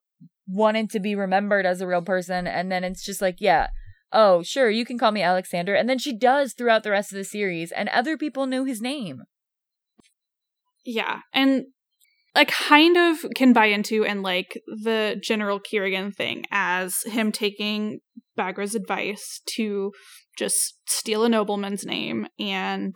[0.48, 2.48] wanted to be remembered as a real person.
[2.48, 3.68] And then it's just like, yeah,
[4.12, 5.76] oh, sure, you can call me Alexander.
[5.76, 8.82] And then she does throughout the rest of the series, and other people knew his
[8.82, 9.22] name.
[10.86, 11.66] Yeah, and
[12.34, 18.00] I kind of can buy into and like the General Kirigan thing as him taking
[18.38, 19.92] Baghra's advice to
[20.38, 22.96] just steal a nobleman's name and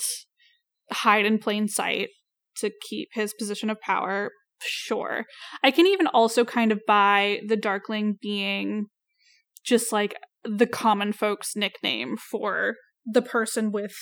[0.92, 2.10] hide in plain sight
[2.58, 4.32] to keep his position of power.
[4.62, 5.26] Sure.
[5.64, 8.88] I can even also kind of buy the Darkling being
[9.64, 12.76] just like the common folks nickname for
[13.06, 13.96] the person with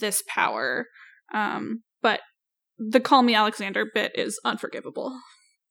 [0.00, 0.86] this power.
[1.32, 2.20] Um, but
[2.78, 5.18] the call me Alexander bit is unforgivable.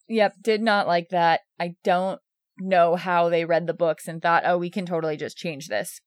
[0.08, 1.40] Yep, did not like that.
[1.60, 2.20] I don't
[2.58, 6.00] know how they read the books and thought, oh, we can totally just change this.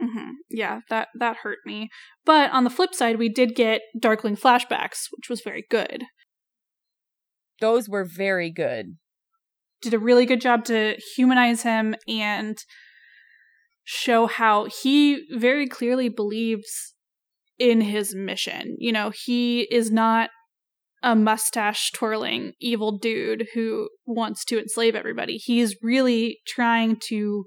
[0.00, 1.88] hmm Yeah, that that hurt me.
[2.24, 6.04] But on the flip side, we did get Darkling flashbacks, which was very good.
[7.60, 8.96] Those were very good.
[9.82, 12.58] Did a really good job to humanize him and
[13.84, 16.94] show how he very clearly believes
[17.58, 18.76] in his mission.
[18.78, 20.30] You know, he is not
[21.02, 25.36] a mustache twirling evil dude who wants to enslave everybody.
[25.36, 27.44] He's really trying to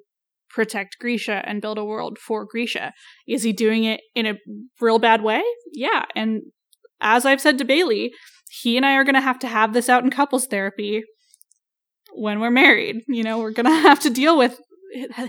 [0.49, 2.93] protect Grisha and build a world for Grisha.
[3.28, 4.36] Is he doing it in a
[4.80, 5.43] real bad way?
[5.72, 6.05] Yeah.
[6.16, 6.43] And
[7.01, 8.11] as I've said to Bailey,
[8.62, 11.04] he and I are going to have to have this out in couples therapy
[12.14, 13.01] when we're married.
[13.08, 14.60] You know, we're going to have to deal with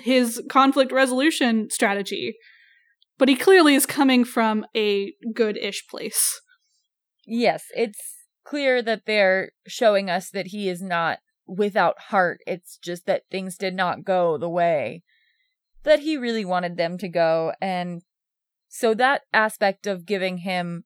[0.02, 2.34] his conflict resolution strategy.
[3.16, 6.40] But he clearly is coming from a good ish place.
[7.26, 8.00] Yes, it's
[8.44, 12.40] clear that they're showing us that he is not without heart.
[12.46, 15.02] It's just that things did not go the way
[15.84, 17.52] that he really wanted them to go.
[17.60, 18.02] And
[18.68, 20.84] so that aspect of giving him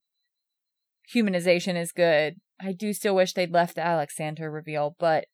[1.15, 2.37] humanization is good.
[2.61, 5.27] I do still wish they'd left the Alexander reveal, but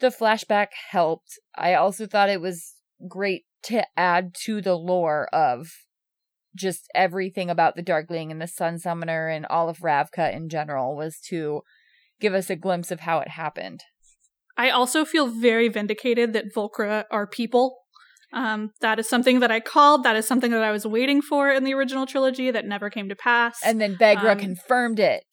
[0.00, 1.38] the flashback helped.
[1.56, 2.74] I also thought it was
[3.08, 5.68] great to add to the lore of
[6.54, 10.96] just everything about the Darkling and the Sun Summoner and all of Ravka in general
[10.96, 11.62] was to
[12.20, 13.82] give us a glimpse of how it happened.
[14.56, 17.80] I also feel very vindicated that Volcra are people.
[18.36, 20.04] Um, that is something that I called.
[20.04, 23.08] That is something that I was waiting for in the original trilogy that never came
[23.08, 23.56] to pass.
[23.64, 25.24] And then Baghra Um, confirmed it.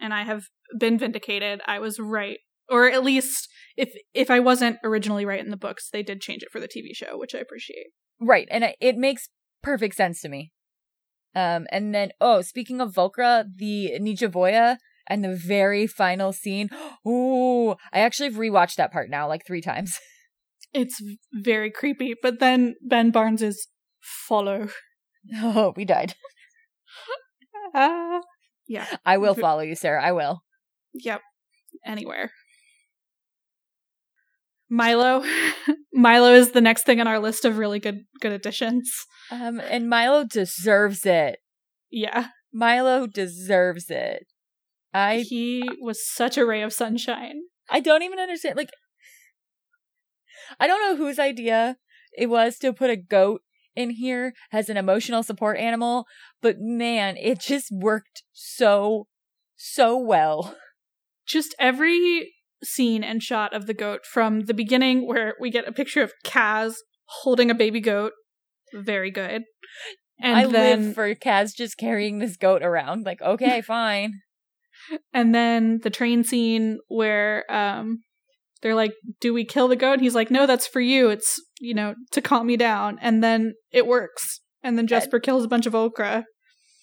[0.00, 0.42] and I have
[0.78, 1.60] been vindicated.
[1.66, 5.88] I was right, or at least if if I wasn't originally right in the books,
[5.88, 7.86] they did change it for the TV show, which I appreciate.
[8.20, 9.28] Right, and it- makes
[9.62, 10.52] perfect sense to me.
[11.34, 16.68] Um, and then oh, speaking of Volcra, the nichevo'ya And the very final scene,
[17.06, 20.00] ooh, I actually have rewatched that part now like three times.
[20.76, 21.02] It's
[21.32, 22.14] very creepy.
[22.20, 23.68] But then Ben Barnes is
[24.00, 24.68] follow.
[25.42, 26.14] Oh, we died.
[27.74, 28.20] Uh,
[28.68, 28.86] yeah.
[29.04, 30.00] I will follow you, Sarah.
[30.00, 30.44] I will.
[30.94, 31.20] Yep.
[31.84, 32.30] Anywhere.
[34.70, 35.24] Milo.
[35.92, 38.88] Milo is the next thing on our list of really good good additions.
[39.32, 41.40] Um, and Milo deserves it.
[41.90, 42.28] Yeah.
[42.52, 44.26] Milo deserves it.
[44.94, 47.40] I he was such a ray of sunshine.
[47.68, 48.56] I don't even understand.
[48.56, 48.70] Like,
[50.58, 51.76] I don't know whose idea
[52.16, 53.42] it was to put a goat
[53.74, 56.06] in here as an emotional support animal,
[56.40, 59.06] but man, it just worked so,
[59.54, 60.56] so well.
[61.26, 62.32] Just every
[62.64, 66.12] scene and shot of the goat from the beginning where we get a picture of
[66.24, 68.12] Kaz holding a baby goat,
[68.74, 69.44] very good.
[70.20, 73.04] And I then live for Kaz just carrying this goat around.
[73.04, 74.20] Like, okay, fine.
[75.12, 78.02] and then the train scene where um
[78.66, 81.08] they're like, "Do we kill the goat?" And he's like, "No, that's for you.
[81.08, 84.40] It's you know to calm me down." And then it works.
[84.60, 86.24] And then Jesper kills a bunch of okra.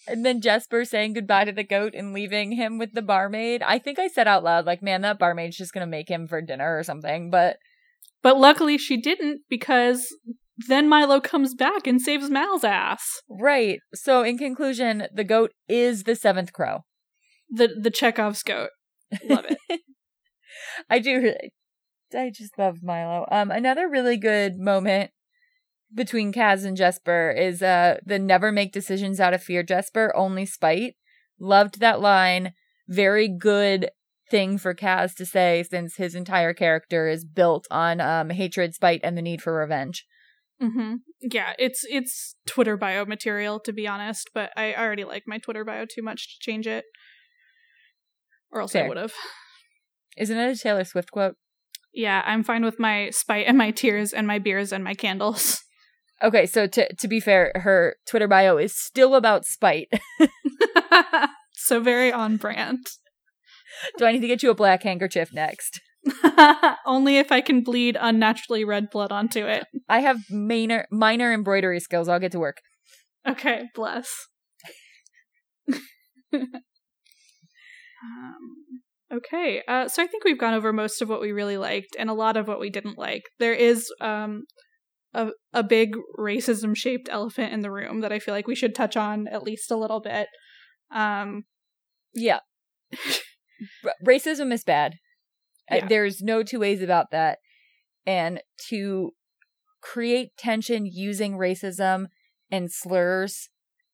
[0.08, 3.62] And then Jesper saying goodbye to the goat and leaving him with the barmaid.
[3.62, 6.42] I think I said out loud, like, man, that barmaid's just gonna make him for
[6.42, 7.30] dinner or something.
[7.30, 7.58] But
[8.22, 10.08] But luckily she didn't because
[10.70, 13.04] then Milo comes back and saves Mal's ass.
[13.30, 13.80] right.
[13.94, 16.86] So in conclusion, the goat is the seventh crow.
[17.50, 18.70] The the Chekhov's goat.
[19.28, 19.82] Love it.
[20.90, 21.52] I do really
[22.16, 23.26] I just love Milo.
[23.32, 25.12] Um another really good moment
[25.94, 30.46] between Kaz and Jesper is uh the never make decisions out of fear Jesper, only
[30.46, 30.96] spite.
[31.40, 32.54] Loved that line.
[32.88, 33.92] Very good
[34.30, 39.02] thing for Kaz to say since his entire character is built on um hatred, spite,
[39.04, 40.06] and the need for revenge.
[40.60, 45.38] hmm Yeah, it's it's Twitter bio material to be honest, but I already like my
[45.38, 46.86] Twitter bio too much to change it.
[48.52, 49.14] Or else I would have.
[50.16, 51.36] Isn't it a Taylor Swift quote?
[51.94, 55.62] Yeah, I'm fine with my spite and my tears and my beers and my candles.
[56.22, 59.92] Okay, so to to be fair, her Twitter bio is still about spite.
[61.54, 62.86] so very on brand.
[63.98, 65.82] Do I need to get you a black handkerchief next?
[66.86, 69.66] Only if I can bleed unnaturally red blood onto it.
[69.90, 72.08] I have minor minor embroidery skills.
[72.08, 72.62] I'll get to work.
[73.28, 74.28] Okay, bless.
[78.04, 78.63] um,
[79.14, 82.10] okay, uh, so I think we've gone over most of what we really liked and
[82.10, 83.24] a lot of what we didn't like.
[83.40, 84.44] There is um,
[85.14, 88.76] a a big racism shaped elephant in the room that I feel like we should
[88.76, 90.28] touch on at least a little bit.
[90.94, 91.44] Um,
[92.14, 92.40] Yeah.
[93.86, 94.96] R- racism is bad.
[95.72, 95.88] Uh, Yeah.
[95.88, 97.40] There's no two ways about that.
[98.06, 99.12] And to
[99.82, 102.08] create tension using racism
[102.52, 103.50] and slurs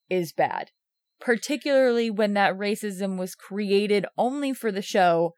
[0.09, 0.72] is bad.
[1.20, 5.34] Particularly when that racism was created only for the show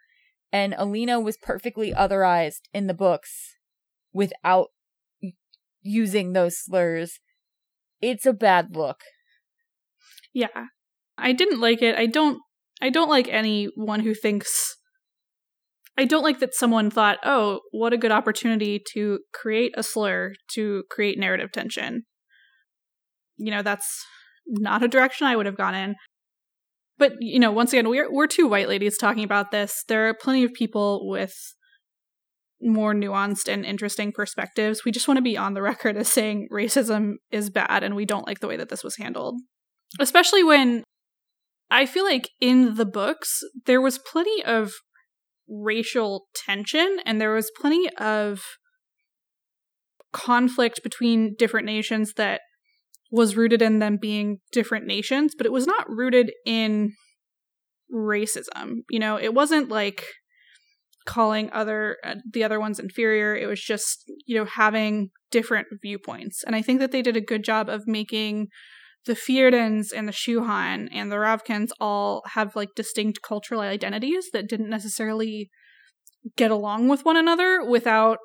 [0.52, 3.56] and Alina was perfectly otherized in the books
[4.14, 4.68] without
[5.82, 7.20] using those slurs.
[8.02, 9.02] It's a bad look.
[10.34, 10.68] Yeah.
[11.18, 11.96] I didn't like it.
[11.96, 12.40] I don't
[12.82, 14.78] I don't like anyone who thinks
[15.98, 20.34] I don't like that someone thought, "Oh, what a good opportunity to create a slur
[20.54, 22.06] to create narrative tension."
[23.38, 24.04] You know, that's
[24.48, 25.96] not a direction I would have gone in.
[26.98, 29.84] But, you know, once again, we're we're two white ladies talking about this.
[29.88, 31.34] There are plenty of people with
[32.62, 34.86] more nuanced and interesting perspectives.
[34.86, 38.06] We just want to be on the record as saying racism is bad and we
[38.06, 39.42] don't like the way that this was handled
[40.00, 40.84] especially when
[41.70, 44.74] I feel like in the books there was plenty of
[45.48, 48.42] racial tension and there was plenty of
[50.14, 52.42] conflict between different nations that
[53.12, 56.94] was rooted in them being different nations, but it was not rooted in
[57.94, 58.84] racism.
[58.90, 60.06] You know, it wasn't like
[61.06, 63.36] calling other uh, the other ones inferior.
[63.36, 66.44] It was just, you know, having different viewpoints.
[66.46, 68.48] And I think that they did a good job of making
[69.06, 74.48] the Fjerdans and the Shuhan and the Ravkins all have like distinct cultural identities that
[74.48, 75.50] didn't necessarily
[76.38, 78.20] get along with one another without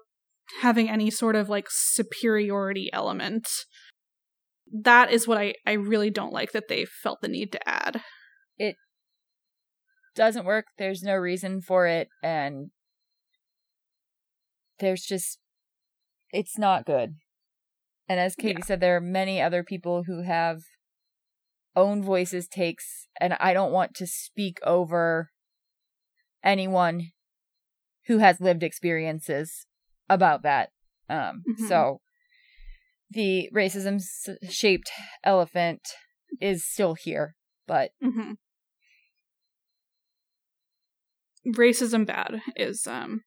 [0.60, 3.48] having any sort of like superiority element.
[4.72, 8.02] That is what I, I really don't like that they felt the need to add.
[8.58, 8.76] It
[10.14, 10.66] doesn't work.
[10.78, 12.70] There's no reason for it, and
[14.78, 15.38] there's just
[16.32, 17.14] it's not good.
[18.08, 20.60] And as Katie said, there are many other people who have
[21.74, 25.30] own voices, takes, and I don't want to speak over
[26.42, 27.10] anyone
[28.06, 29.66] who has lived experiences
[30.08, 30.70] about that.
[31.08, 31.68] Um, Mhm.
[31.68, 32.00] so
[33.10, 34.00] the racism
[34.48, 34.90] shaped
[35.24, 35.80] elephant
[36.40, 37.34] is still here,
[37.66, 38.32] but hmm
[41.46, 43.20] racism bad is um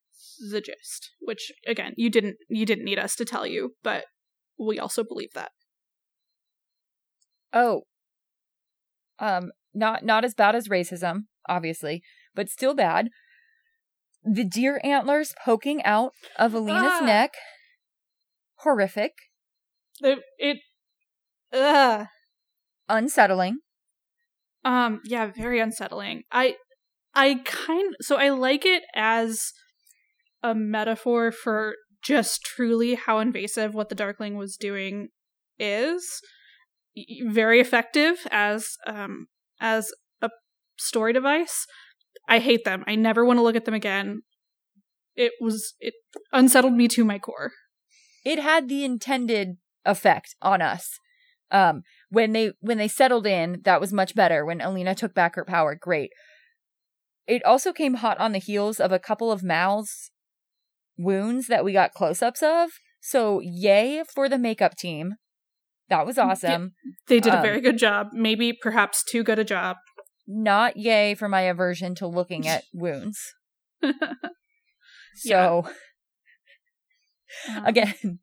[0.50, 4.04] the gist, which again, you didn't you didn't need us to tell you, but
[4.58, 5.52] we also believe that.
[7.52, 7.82] Oh.
[9.18, 12.02] Um not not as bad as racism, obviously,
[12.34, 13.08] but still bad.
[14.22, 17.04] The deer antlers poking out of Alina's Ah.
[17.06, 17.34] neck.
[18.56, 19.12] Horrific.
[20.02, 20.58] It, it
[21.52, 22.06] ugh.
[22.88, 23.58] Unsettling.
[24.64, 26.22] Um, yeah, very unsettling.
[26.30, 26.56] I
[27.14, 29.52] I kind so I like it as
[30.42, 35.08] a metaphor for just truly how invasive what the Darkling was doing
[35.58, 36.20] is.
[37.26, 39.26] Very effective as um
[39.60, 40.30] as a
[40.78, 41.66] story device.
[42.28, 42.84] I hate them.
[42.86, 44.22] I never want to look at them again.
[45.14, 45.94] It was it
[46.32, 47.52] unsettled me to my core.
[48.24, 50.98] it had the intended effect on us.
[51.50, 54.44] Um, when they when they settled in, that was much better.
[54.44, 56.10] When Alina took back her power, great.
[57.26, 60.10] It also came hot on the heels of a couple of Mal's
[60.96, 62.70] wounds that we got close-ups of.
[63.00, 65.14] So yay for the makeup team.
[65.88, 66.72] That was awesome.
[67.08, 68.08] They did a Um, very good job.
[68.12, 69.76] Maybe perhaps too good a job.
[70.26, 73.18] Not yay for my aversion to looking at wounds.
[73.82, 73.90] Yeah.
[75.14, 75.64] So
[77.48, 78.18] Um, again,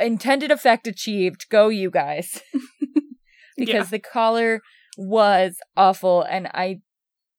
[0.00, 1.46] intended effect achieved.
[1.50, 2.40] Go you guys.
[3.56, 4.60] because the collar
[4.96, 6.80] was awful and I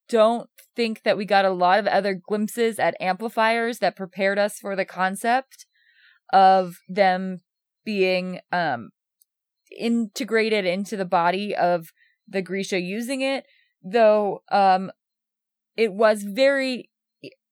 [0.09, 4.59] don't think that we got a lot of other glimpses at amplifiers that prepared us
[4.59, 5.65] for the concept
[6.31, 7.41] of them
[7.85, 8.89] being um
[9.77, 11.89] integrated into the body of
[12.27, 13.45] the Grisha using it
[13.83, 14.91] though um
[15.75, 16.89] it was very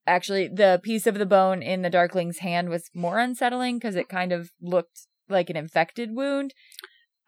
[0.08, 4.08] actually the piece of the bone in the darkling's hand was more unsettling because it
[4.08, 6.52] kind of looked like an infected wound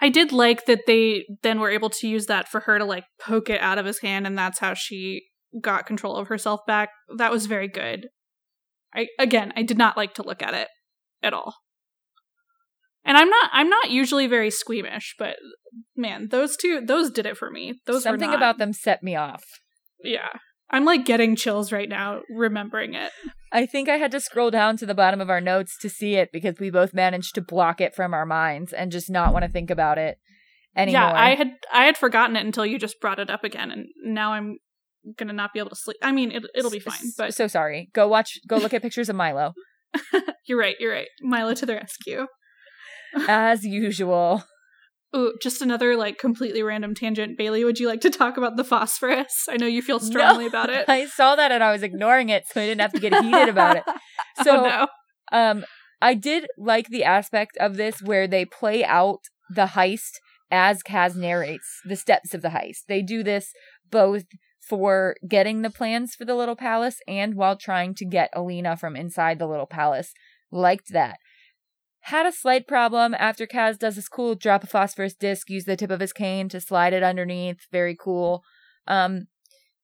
[0.00, 3.04] I did like that they then were able to use that for her to like
[3.20, 5.26] poke it out of his hand, and that's how she
[5.60, 6.90] got control of herself back.
[7.16, 8.08] That was very good.
[8.94, 10.68] I again, I did not like to look at it
[11.22, 11.54] at all.
[13.04, 15.36] And I'm not I'm not usually very squeamish, but
[15.96, 17.80] man, those two those did it for me.
[17.86, 19.44] Those something not- about them set me off
[20.02, 20.38] Yeah.
[20.70, 23.12] I'm like getting chills right now remembering it.
[23.52, 26.14] I think I had to scroll down to the bottom of our notes to see
[26.14, 29.44] it because we both managed to block it from our minds and just not want
[29.44, 30.18] to think about it
[30.76, 31.00] anymore.
[31.00, 33.86] Yeah, I had I had forgotten it until you just brought it up again and
[34.04, 34.58] now I'm
[35.16, 35.96] gonna not be able to sleep.
[36.02, 37.90] I mean, it, it'll be fine, but so sorry.
[37.92, 38.38] Go watch.
[38.46, 39.54] Go look at pictures of Milo
[40.46, 40.76] you're right.
[40.78, 41.08] You're right.
[41.20, 42.26] Milo to the rescue.
[43.28, 44.44] as usual.
[45.14, 47.36] Ooh, just another like completely random tangent.
[47.36, 49.46] Bailey, would you like to talk about the phosphorus?
[49.48, 50.84] I know you feel strongly No, about it.
[50.88, 53.48] I saw that and I was ignoring it, so I didn't have to get heated
[53.48, 53.84] about it.
[54.44, 54.86] So, oh, no.
[55.32, 55.64] um,
[56.00, 59.18] I did like the aspect of this where they play out
[59.54, 60.12] the heist
[60.50, 62.84] as Kaz narrates the steps of the heist.
[62.88, 63.52] They do this
[63.90, 64.24] both
[64.66, 68.94] for getting the plans for the little palace and while trying to get Alina from
[68.96, 70.12] inside the little palace.
[70.50, 71.16] Liked that.
[72.04, 75.76] Had a slight problem after Kaz does this cool drop a phosphorus disc, use the
[75.76, 77.66] tip of his cane to slide it underneath.
[77.70, 78.42] Very cool.
[78.86, 79.26] Um,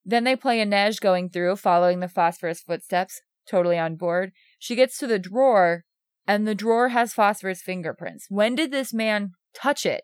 [0.05, 3.21] then they play Inej going through, following the phosphorus footsteps.
[3.49, 4.33] Totally on board.
[4.59, 5.85] She gets to the drawer,
[6.27, 8.27] and the drawer has phosphorus fingerprints.
[8.29, 10.03] When did this man touch it?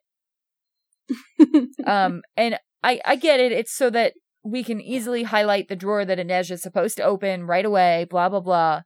[1.86, 3.52] um, and I I get it.
[3.52, 7.46] It's so that we can easily highlight the drawer that Inej is supposed to open
[7.46, 8.06] right away.
[8.08, 8.82] Blah blah blah.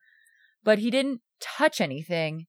[0.65, 2.47] But he didn't touch anything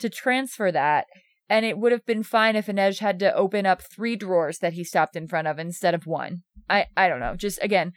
[0.00, 1.06] to transfer that.
[1.48, 4.74] And it would have been fine if Inej had to open up three drawers that
[4.74, 6.42] he stopped in front of instead of one.
[6.68, 7.34] I I don't know.
[7.34, 7.92] Just again,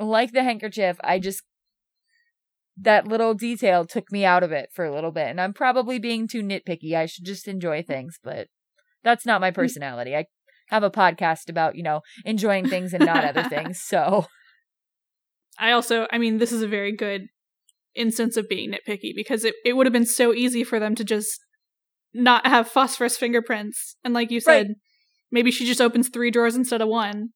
[0.00, 1.42] like the handkerchief, I just
[2.76, 5.28] that little detail took me out of it for a little bit.
[5.28, 6.94] And I'm probably being too nitpicky.
[6.94, 8.48] I should just enjoy things, but
[9.02, 10.14] that's not my personality.
[10.14, 10.26] I
[10.68, 13.80] have a podcast about, you know, enjoying things and not other things.
[13.86, 14.26] So,
[15.58, 17.28] I also, I mean, this is a very good
[17.96, 21.04] instance of being nitpicky because it, it would have been so easy for them to
[21.04, 21.40] just
[22.14, 23.96] not have phosphorus fingerprints.
[24.04, 24.76] And like you said, Right.
[25.30, 27.30] maybe she just opens three drawers instead of one.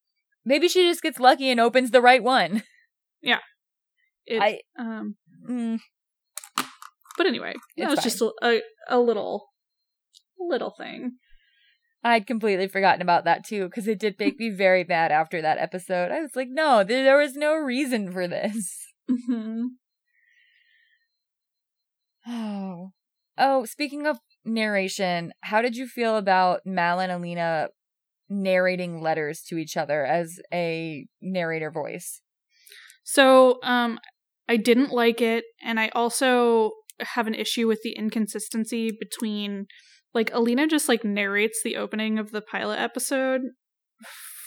[0.44, 2.62] maybe she just gets lucky and opens the right one.
[3.22, 3.40] Yeah.
[4.26, 5.16] It, I- um,
[5.48, 5.78] Mm,
[7.16, 9.48] but anyway, that was just a, a, a little,
[10.38, 11.12] little thing.
[12.02, 15.58] I'd completely forgotten about that too because it did make me very mad after that
[15.58, 16.10] episode.
[16.10, 18.86] I was like, no, there, there was no reason for this.
[19.28, 19.66] hmm
[22.26, 22.90] Oh.
[23.38, 27.68] Oh, speaking of narration, how did you feel about Mal and Alina
[28.28, 32.20] narrating letters to each other as a narrator voice?
[33.04, 33.98] So, um,
[34.48, 39.66] I didn't like it, and I also have an issue with the inconsistency between,
[40.12, 43.42] like, Alina just like narrates the opening of the pilot episode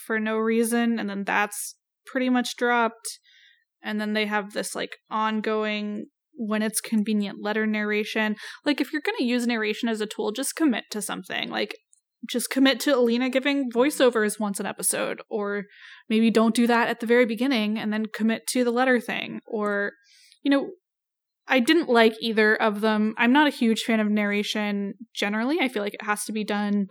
[0.05, 3.19] for no reason, and then that's pretty much dropped.
[3.83, 6.05] and then they have this like ongoing
[6.35, 8.35] when it's convenient letter narration.
[8.65, 11.49] Like if you're going to use narration as a tool, just commit to something.
[11.49, 11.75] Like
[12.29, 15.63] just commit to Alina giving voiceovers once an episode or
[16.09, 19.41] maybe don't do that at the very beginning and then commit to the letter thing
[19.45, 19.91] or
[20.41, 20.69] you know
[21.45, 23.13] I didn't like either of them.
[23.17, 25.59] I'm not a huge fan of narration generally.
[25.59, 26.87] I feel like it has to be done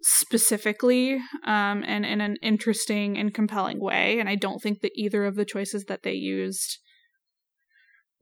[0.00, 1.14] specifically
[1.46, 4.18] um, and in an interesting and compelling way.
[4.18, 6.78] And I don't think that either of the choices that they used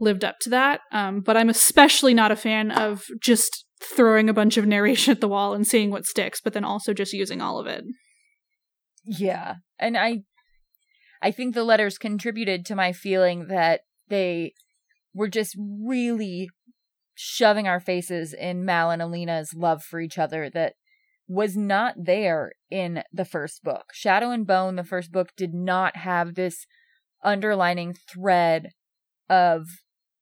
[0.01, 0.81] lived up to that.
[0.91, 5.21] Um, but I'm especially not a fan of just throwing a bunch of narration at
[5.21, 7.85] the wall and seeing what sticks, but then also just using all of it.
[9.05, 9.57] Yeah.
[9.79, 10.23] And I
[11.21, 14.55] I think the letters contributed to my feeling that they
[15.15, 16.49] were just really
[17.15, 20.75] shoving our faces in Mal and Alina's love for each other that
[21.29, 23.87] was not there in the first book.
[23.93, 26.67] Shadow and Bone, the first book, did not have this
[27.23, 28.71] underlining thread
[29.33, 29.67] of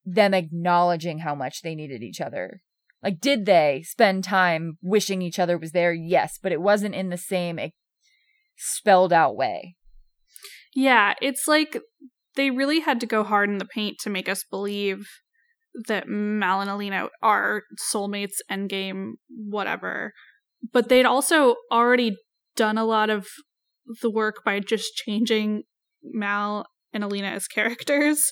[0.05, 2.61] them acknowledging how much they needed each other.
[3.03, 5.93] Like, did they spend time wishing each other was there?
[5.93, 7.59] Yes, but it wasn't in the same
[8.57, 9.75] spelled out way.
[10.73, 11.79] Yeah, it's like
[12.35, 15.07] they really had to go hard in the paint to make us believe
[15.87, 20.13] that Mal and Alina are soulmates, endgame, whatever.
[20.71, 22.15] But they'd also already
[22.55, 23.27] done a lot of
[24.01, 25.63] the work by just changing
[26.03, 28.31] Mal and Alina as characters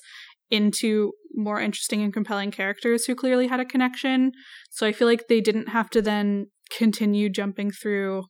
[0.50, 4.32] into more interesting and compelling characters who clearly had a connection.
[4.70, 6.46] So I feel like they didn't have to then
[6.76, 8.24] continue jumping through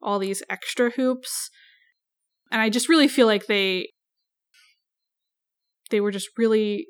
[0.00, 1.50] all these extra hoops.
[2.52, 3.88] And I just really feel like they
[5.90, 6.86] they were just really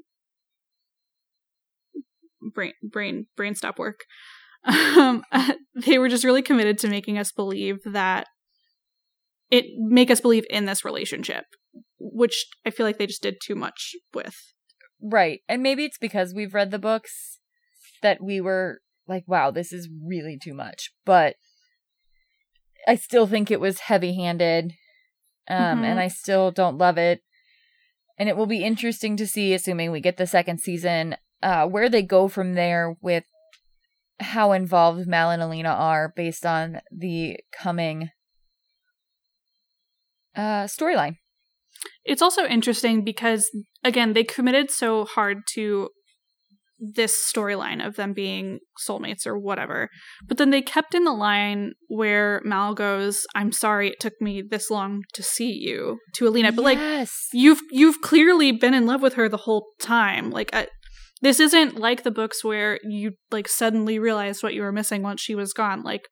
[2.55, 4.01] brain brain brain stop work.
[4.67, 5.23] Um,
[5.75, 8.29] they were just really committed to making us believe that
[9.51, 11.45] it make us believe in this relationship,
[11.99, 14.54] which I feel like they just did too much with.
[15.05, 15.41] Right.
[15.49, 17.39] And maybe it's because we've read the books
[18.01, 20.93] that we were like, wow, this is really too much.
[21.05, 21.37] But
[22.89, 24.73] I still think it was heavy handed.
[25.47, 25.85] Um, mm-hmm.
[25.85, 27.21] and I still don't love it.
[28.19, 31.91] And it will be interesting to see, assuming we get the second season, uh, where
[31.91, 33.25] they go from there with
[34.21, 38.11] how involved Mal and Alina are based on the coming
[40.35, 41.17] uh, storyline.
[42.05, 43.51] It's also interesting because,
[43.83, 45.89] again, they committed so hard to
[46.79, 49.89] this storyline of them being soulmates or whatever.
[50.27, 54.43] But then they kept in the line where Mal goes, "I'm sorry it took me
[54.43, 57.29] this long to see you" to Alina, but yes.
[57.33, 60.31] like you've you've clearly been in love with her the whole time.
[60.31, 60.67] Like I,
[61.23, 65.21] this isn't like the books where you like suddenly realized what you were missing once
[65.21, 65.83] she was gone.
[65.83, 66.09] Like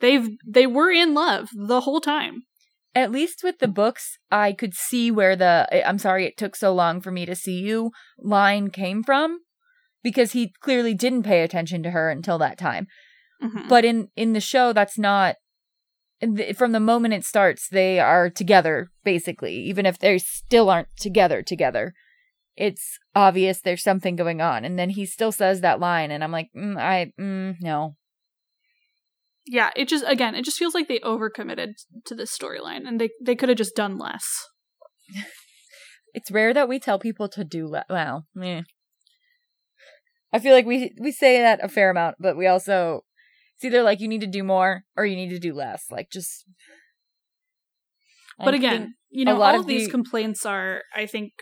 [0.00, 2.42] they've they were in love the whole time.
[2.94, 6.74] At least with the books, I could see where the I'm sorry it took so
[6.74, 9.40] long for me to see you line came from
[10.02, 12.86] because he clearly didn't pay attention to her until that time.
[13.42, 13.68] Mm-hmm.
[13.68, 15.36] But in in the show, that's not.
[16.54, 21.42] From the moment it starts, they are together basically, even if they still aren't together
[21.42, 21.94] together.
[22.56, 26.30] It's obvious there's something going on, and then he still says that line, and I'm
[26.30, 27.96] like, mm, I mm, no.
[29.46, 31.72] Yeah, it just again, it just feels like they overcommitted
[32.06, 34.24] to this storyline, and they they could have just done less.
[36.14, 38.26] it's rare that we tell people to do le- well.
[38.40, 38.62] Eh.
[40.32, 43.02] I feel like we we say that a fair amount, but we also
[43.62, 45.84] it's either like you need to do more or you need to do less.
[45.90, 46.44] Like just.
[48.38, 49.90] But I again, you know, all of these the...
[49.90, 51.32] complaints are, I think,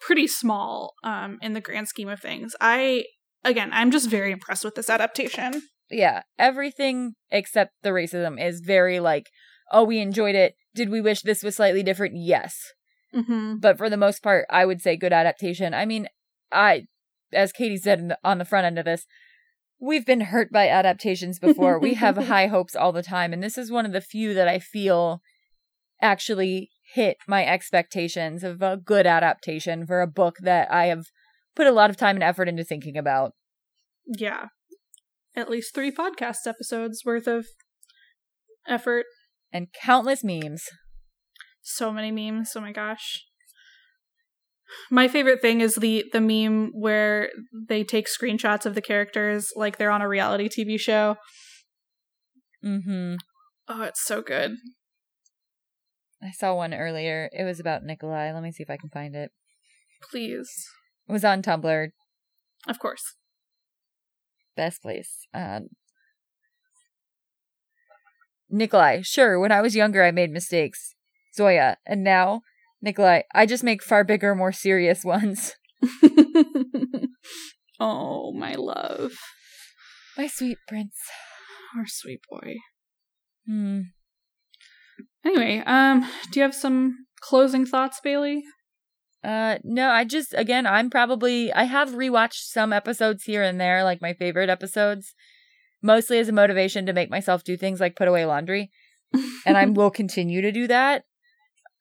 [0.00, 2.54] pretty small um, in the grand scheme of things.
[2.60, 3.04] I
[3.42, 5.62] again, I'm just very impressed with this adaptation.
[5.90, 9.30] Yeah, everything except the racism is very like,
[9.70, 10.54] oh, we enjoyed it.
[10.74, 12.14] Did we wish this was slightly different?
[12.16, 12.72] Yes.
[13.14, 13.56] Mm-hmm.
[13.58, 15.72] But for the most part, I would say good adaptation.
[15.74, 16.08] I mean,
[16.50, 16.86] I
[17.34, 19.06] as Katie said the, on the front end of this,
[19.80, 21.78] we've been hurt by adaptations before.
[21.78, 24.48] we have high hopes all the time, and this is one of the few that
[24.48, 25.20] I feel
[26.00, 31.06] actually hit my expectations of a good adaptation for a book that I have
[31.56, 33.32] put a lot of time and effort into thinking about.
[34.06, 34.48] Yeah.
[35.36, 37.46] At least three podcast episodes worth of
[38.66, 39.06] effort.
[39.52, 40.64] And countless memes.
[41.62, 42.52] So many memes.
[42.56, 43.24] Oh my gosh.
[44.90, 47.30] My favorite thing is the the meme where
[47.68, 51.16] they take screenshots of the characters like they're on a reality TV show.
[52.64, 53.18] Mhm.
[53.68, 54.56] Oh, it's so good.
[56.22, 57.28] I saw one earlier.
[57.32, 58.32] It was about Nikolai.
[58.32, 59.30] Let me see if I can find it.
[60.10, 60.50] Please.
[61.06, 61.88] It was on Tumblr.
[62.66, 63.14] Of course.
[64.56, 65.26] Best place.
[65.34, 65.68] Um,
[68.50, 70.94] Nikolai, sure, when I was younger I made mistakes.
[71.34, 72.42] Zoya, and now
[72.80, 75.54] Nikolai, I just make far bigger, more serious ones.
[77.80, 79.12] oh, my love.
[80.16, 80.96] My sweet prince.
[81.76, 82.56] Our sweet boy.
[83.46, 83.80] Hmm.
[85.24, 88.44] Anyway, um, do you have some closing thoughts, Bailey?
[89.24, 93.82] Uh, no, I just, again, I'm probably, I have rewatched some episodes here and there,
[93.82, 95.14] like my favorite episodes,
[95.82, 98.70] mostly as a motivation to make myself do things like put away laundry.
[99.46, 101.04] and I will continue to do that.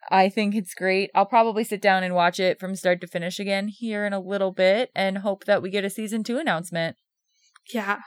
[0.09, 1.09] I think it's great.
[1.15, 4.19] I'll probably sit down and watch it from start to finish again here in a
[4.19, 6.95] little bit and hope that we get a season two announcement.
[7.73, 7.99] Yeah.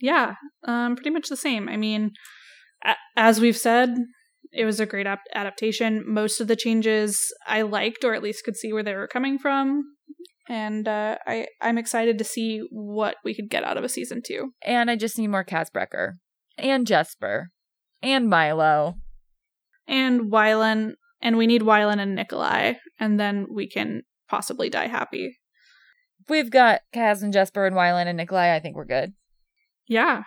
[0.00, 0.34] Yeah.
[0.64, 1.68] Um, pretty much the same.
[1.68, 2.12] I mean,
[2.84, 3.94] a- as we've said,
[4.52, 6.04] it was a great ap- adaptation.
[6.06, 9.38] Most of the changes I liked, or at least could see where they were coming
[9.38, 9.84] from.
[10.48, 14.22] And uh, I, I'm excited to see what we could get out of a season
[14.24, 14.52] two.
[14.62, 16.14] And I just need more Kaz Brekker
[16.58, 17.50] and Jesper
[18.02, 18.96] and Milo.
[19.86, 25.38] And Wylan, and we need Wylan and Nikolai, and then we can possibly die happy.
[26.28, 29.12] We've got Kaz and Jesper and Wylan and Nikolai, I think we're good.
[29.88, 30.24] Yeah.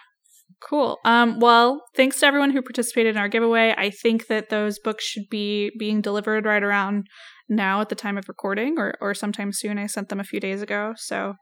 [0.61, 0.97] Cool.
[1.05, 3.73] Um, well, thanks to everyone who participated in our giveaway.
[3.77, 7.07] I think that those books should be being delivered right around
[7.47, 9.77] now at the time of recording or, or sometime soon.
[9.77, 10.93] I sent them a few days ago.
[10.97, 11.35] So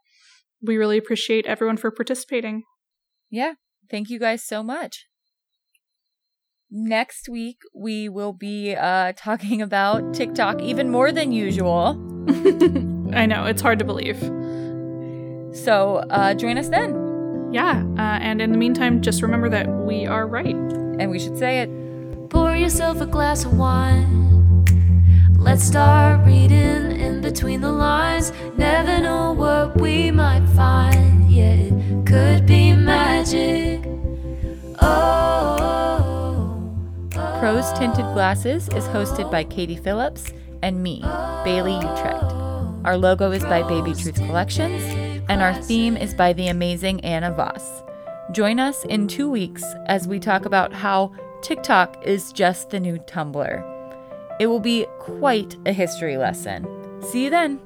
[0.61, 2.63] we really appreciate everyone for participating.
[3.29, 3.53] Yeah.
[3.89, 5.05] Thank you guys so much.
[6.71, 11.89] Next week, we will be uh, talking about TikTok even more than usual.
[13.13, 14.19] I know, it's hard to believe.
[15.55, 17.02] So uh, join us then.
[17.53, 17.85] Yeah.
[17.97, 20.55] Uh, and in the meantime, just remember that we are right.
[20.55, 21.69] And we should say it.
[22.31, 24.65] Pour yourself a glass of wine.
[25.37, 28.31] Let's start reading in between the lines.
[28.57, 31.29] Never know what we might find.
[31.29, 33.81] Yeah, it could be magic.
[34.81, 35.57] Oh.
[37.15, 40.33] oh, Crow's Tinted Glasses is hosted by Katie Phillips
[40.63, 41.01] and me,
[41.43, 42.23] Bailey Utrecht.
[42.83, 44.81] Our logo is by Baby Truth Collections,
[45.29, 47.83] and our theme is by the amazing Anna Voss.
[48.31, 51.11] Join us in two weeks as we talk about how
[51.41, 53.69] TikTok is just the new Tumblr.
[54.39, 56.67] It will be quite a history lesson.
[57.01, 57.59] See you then.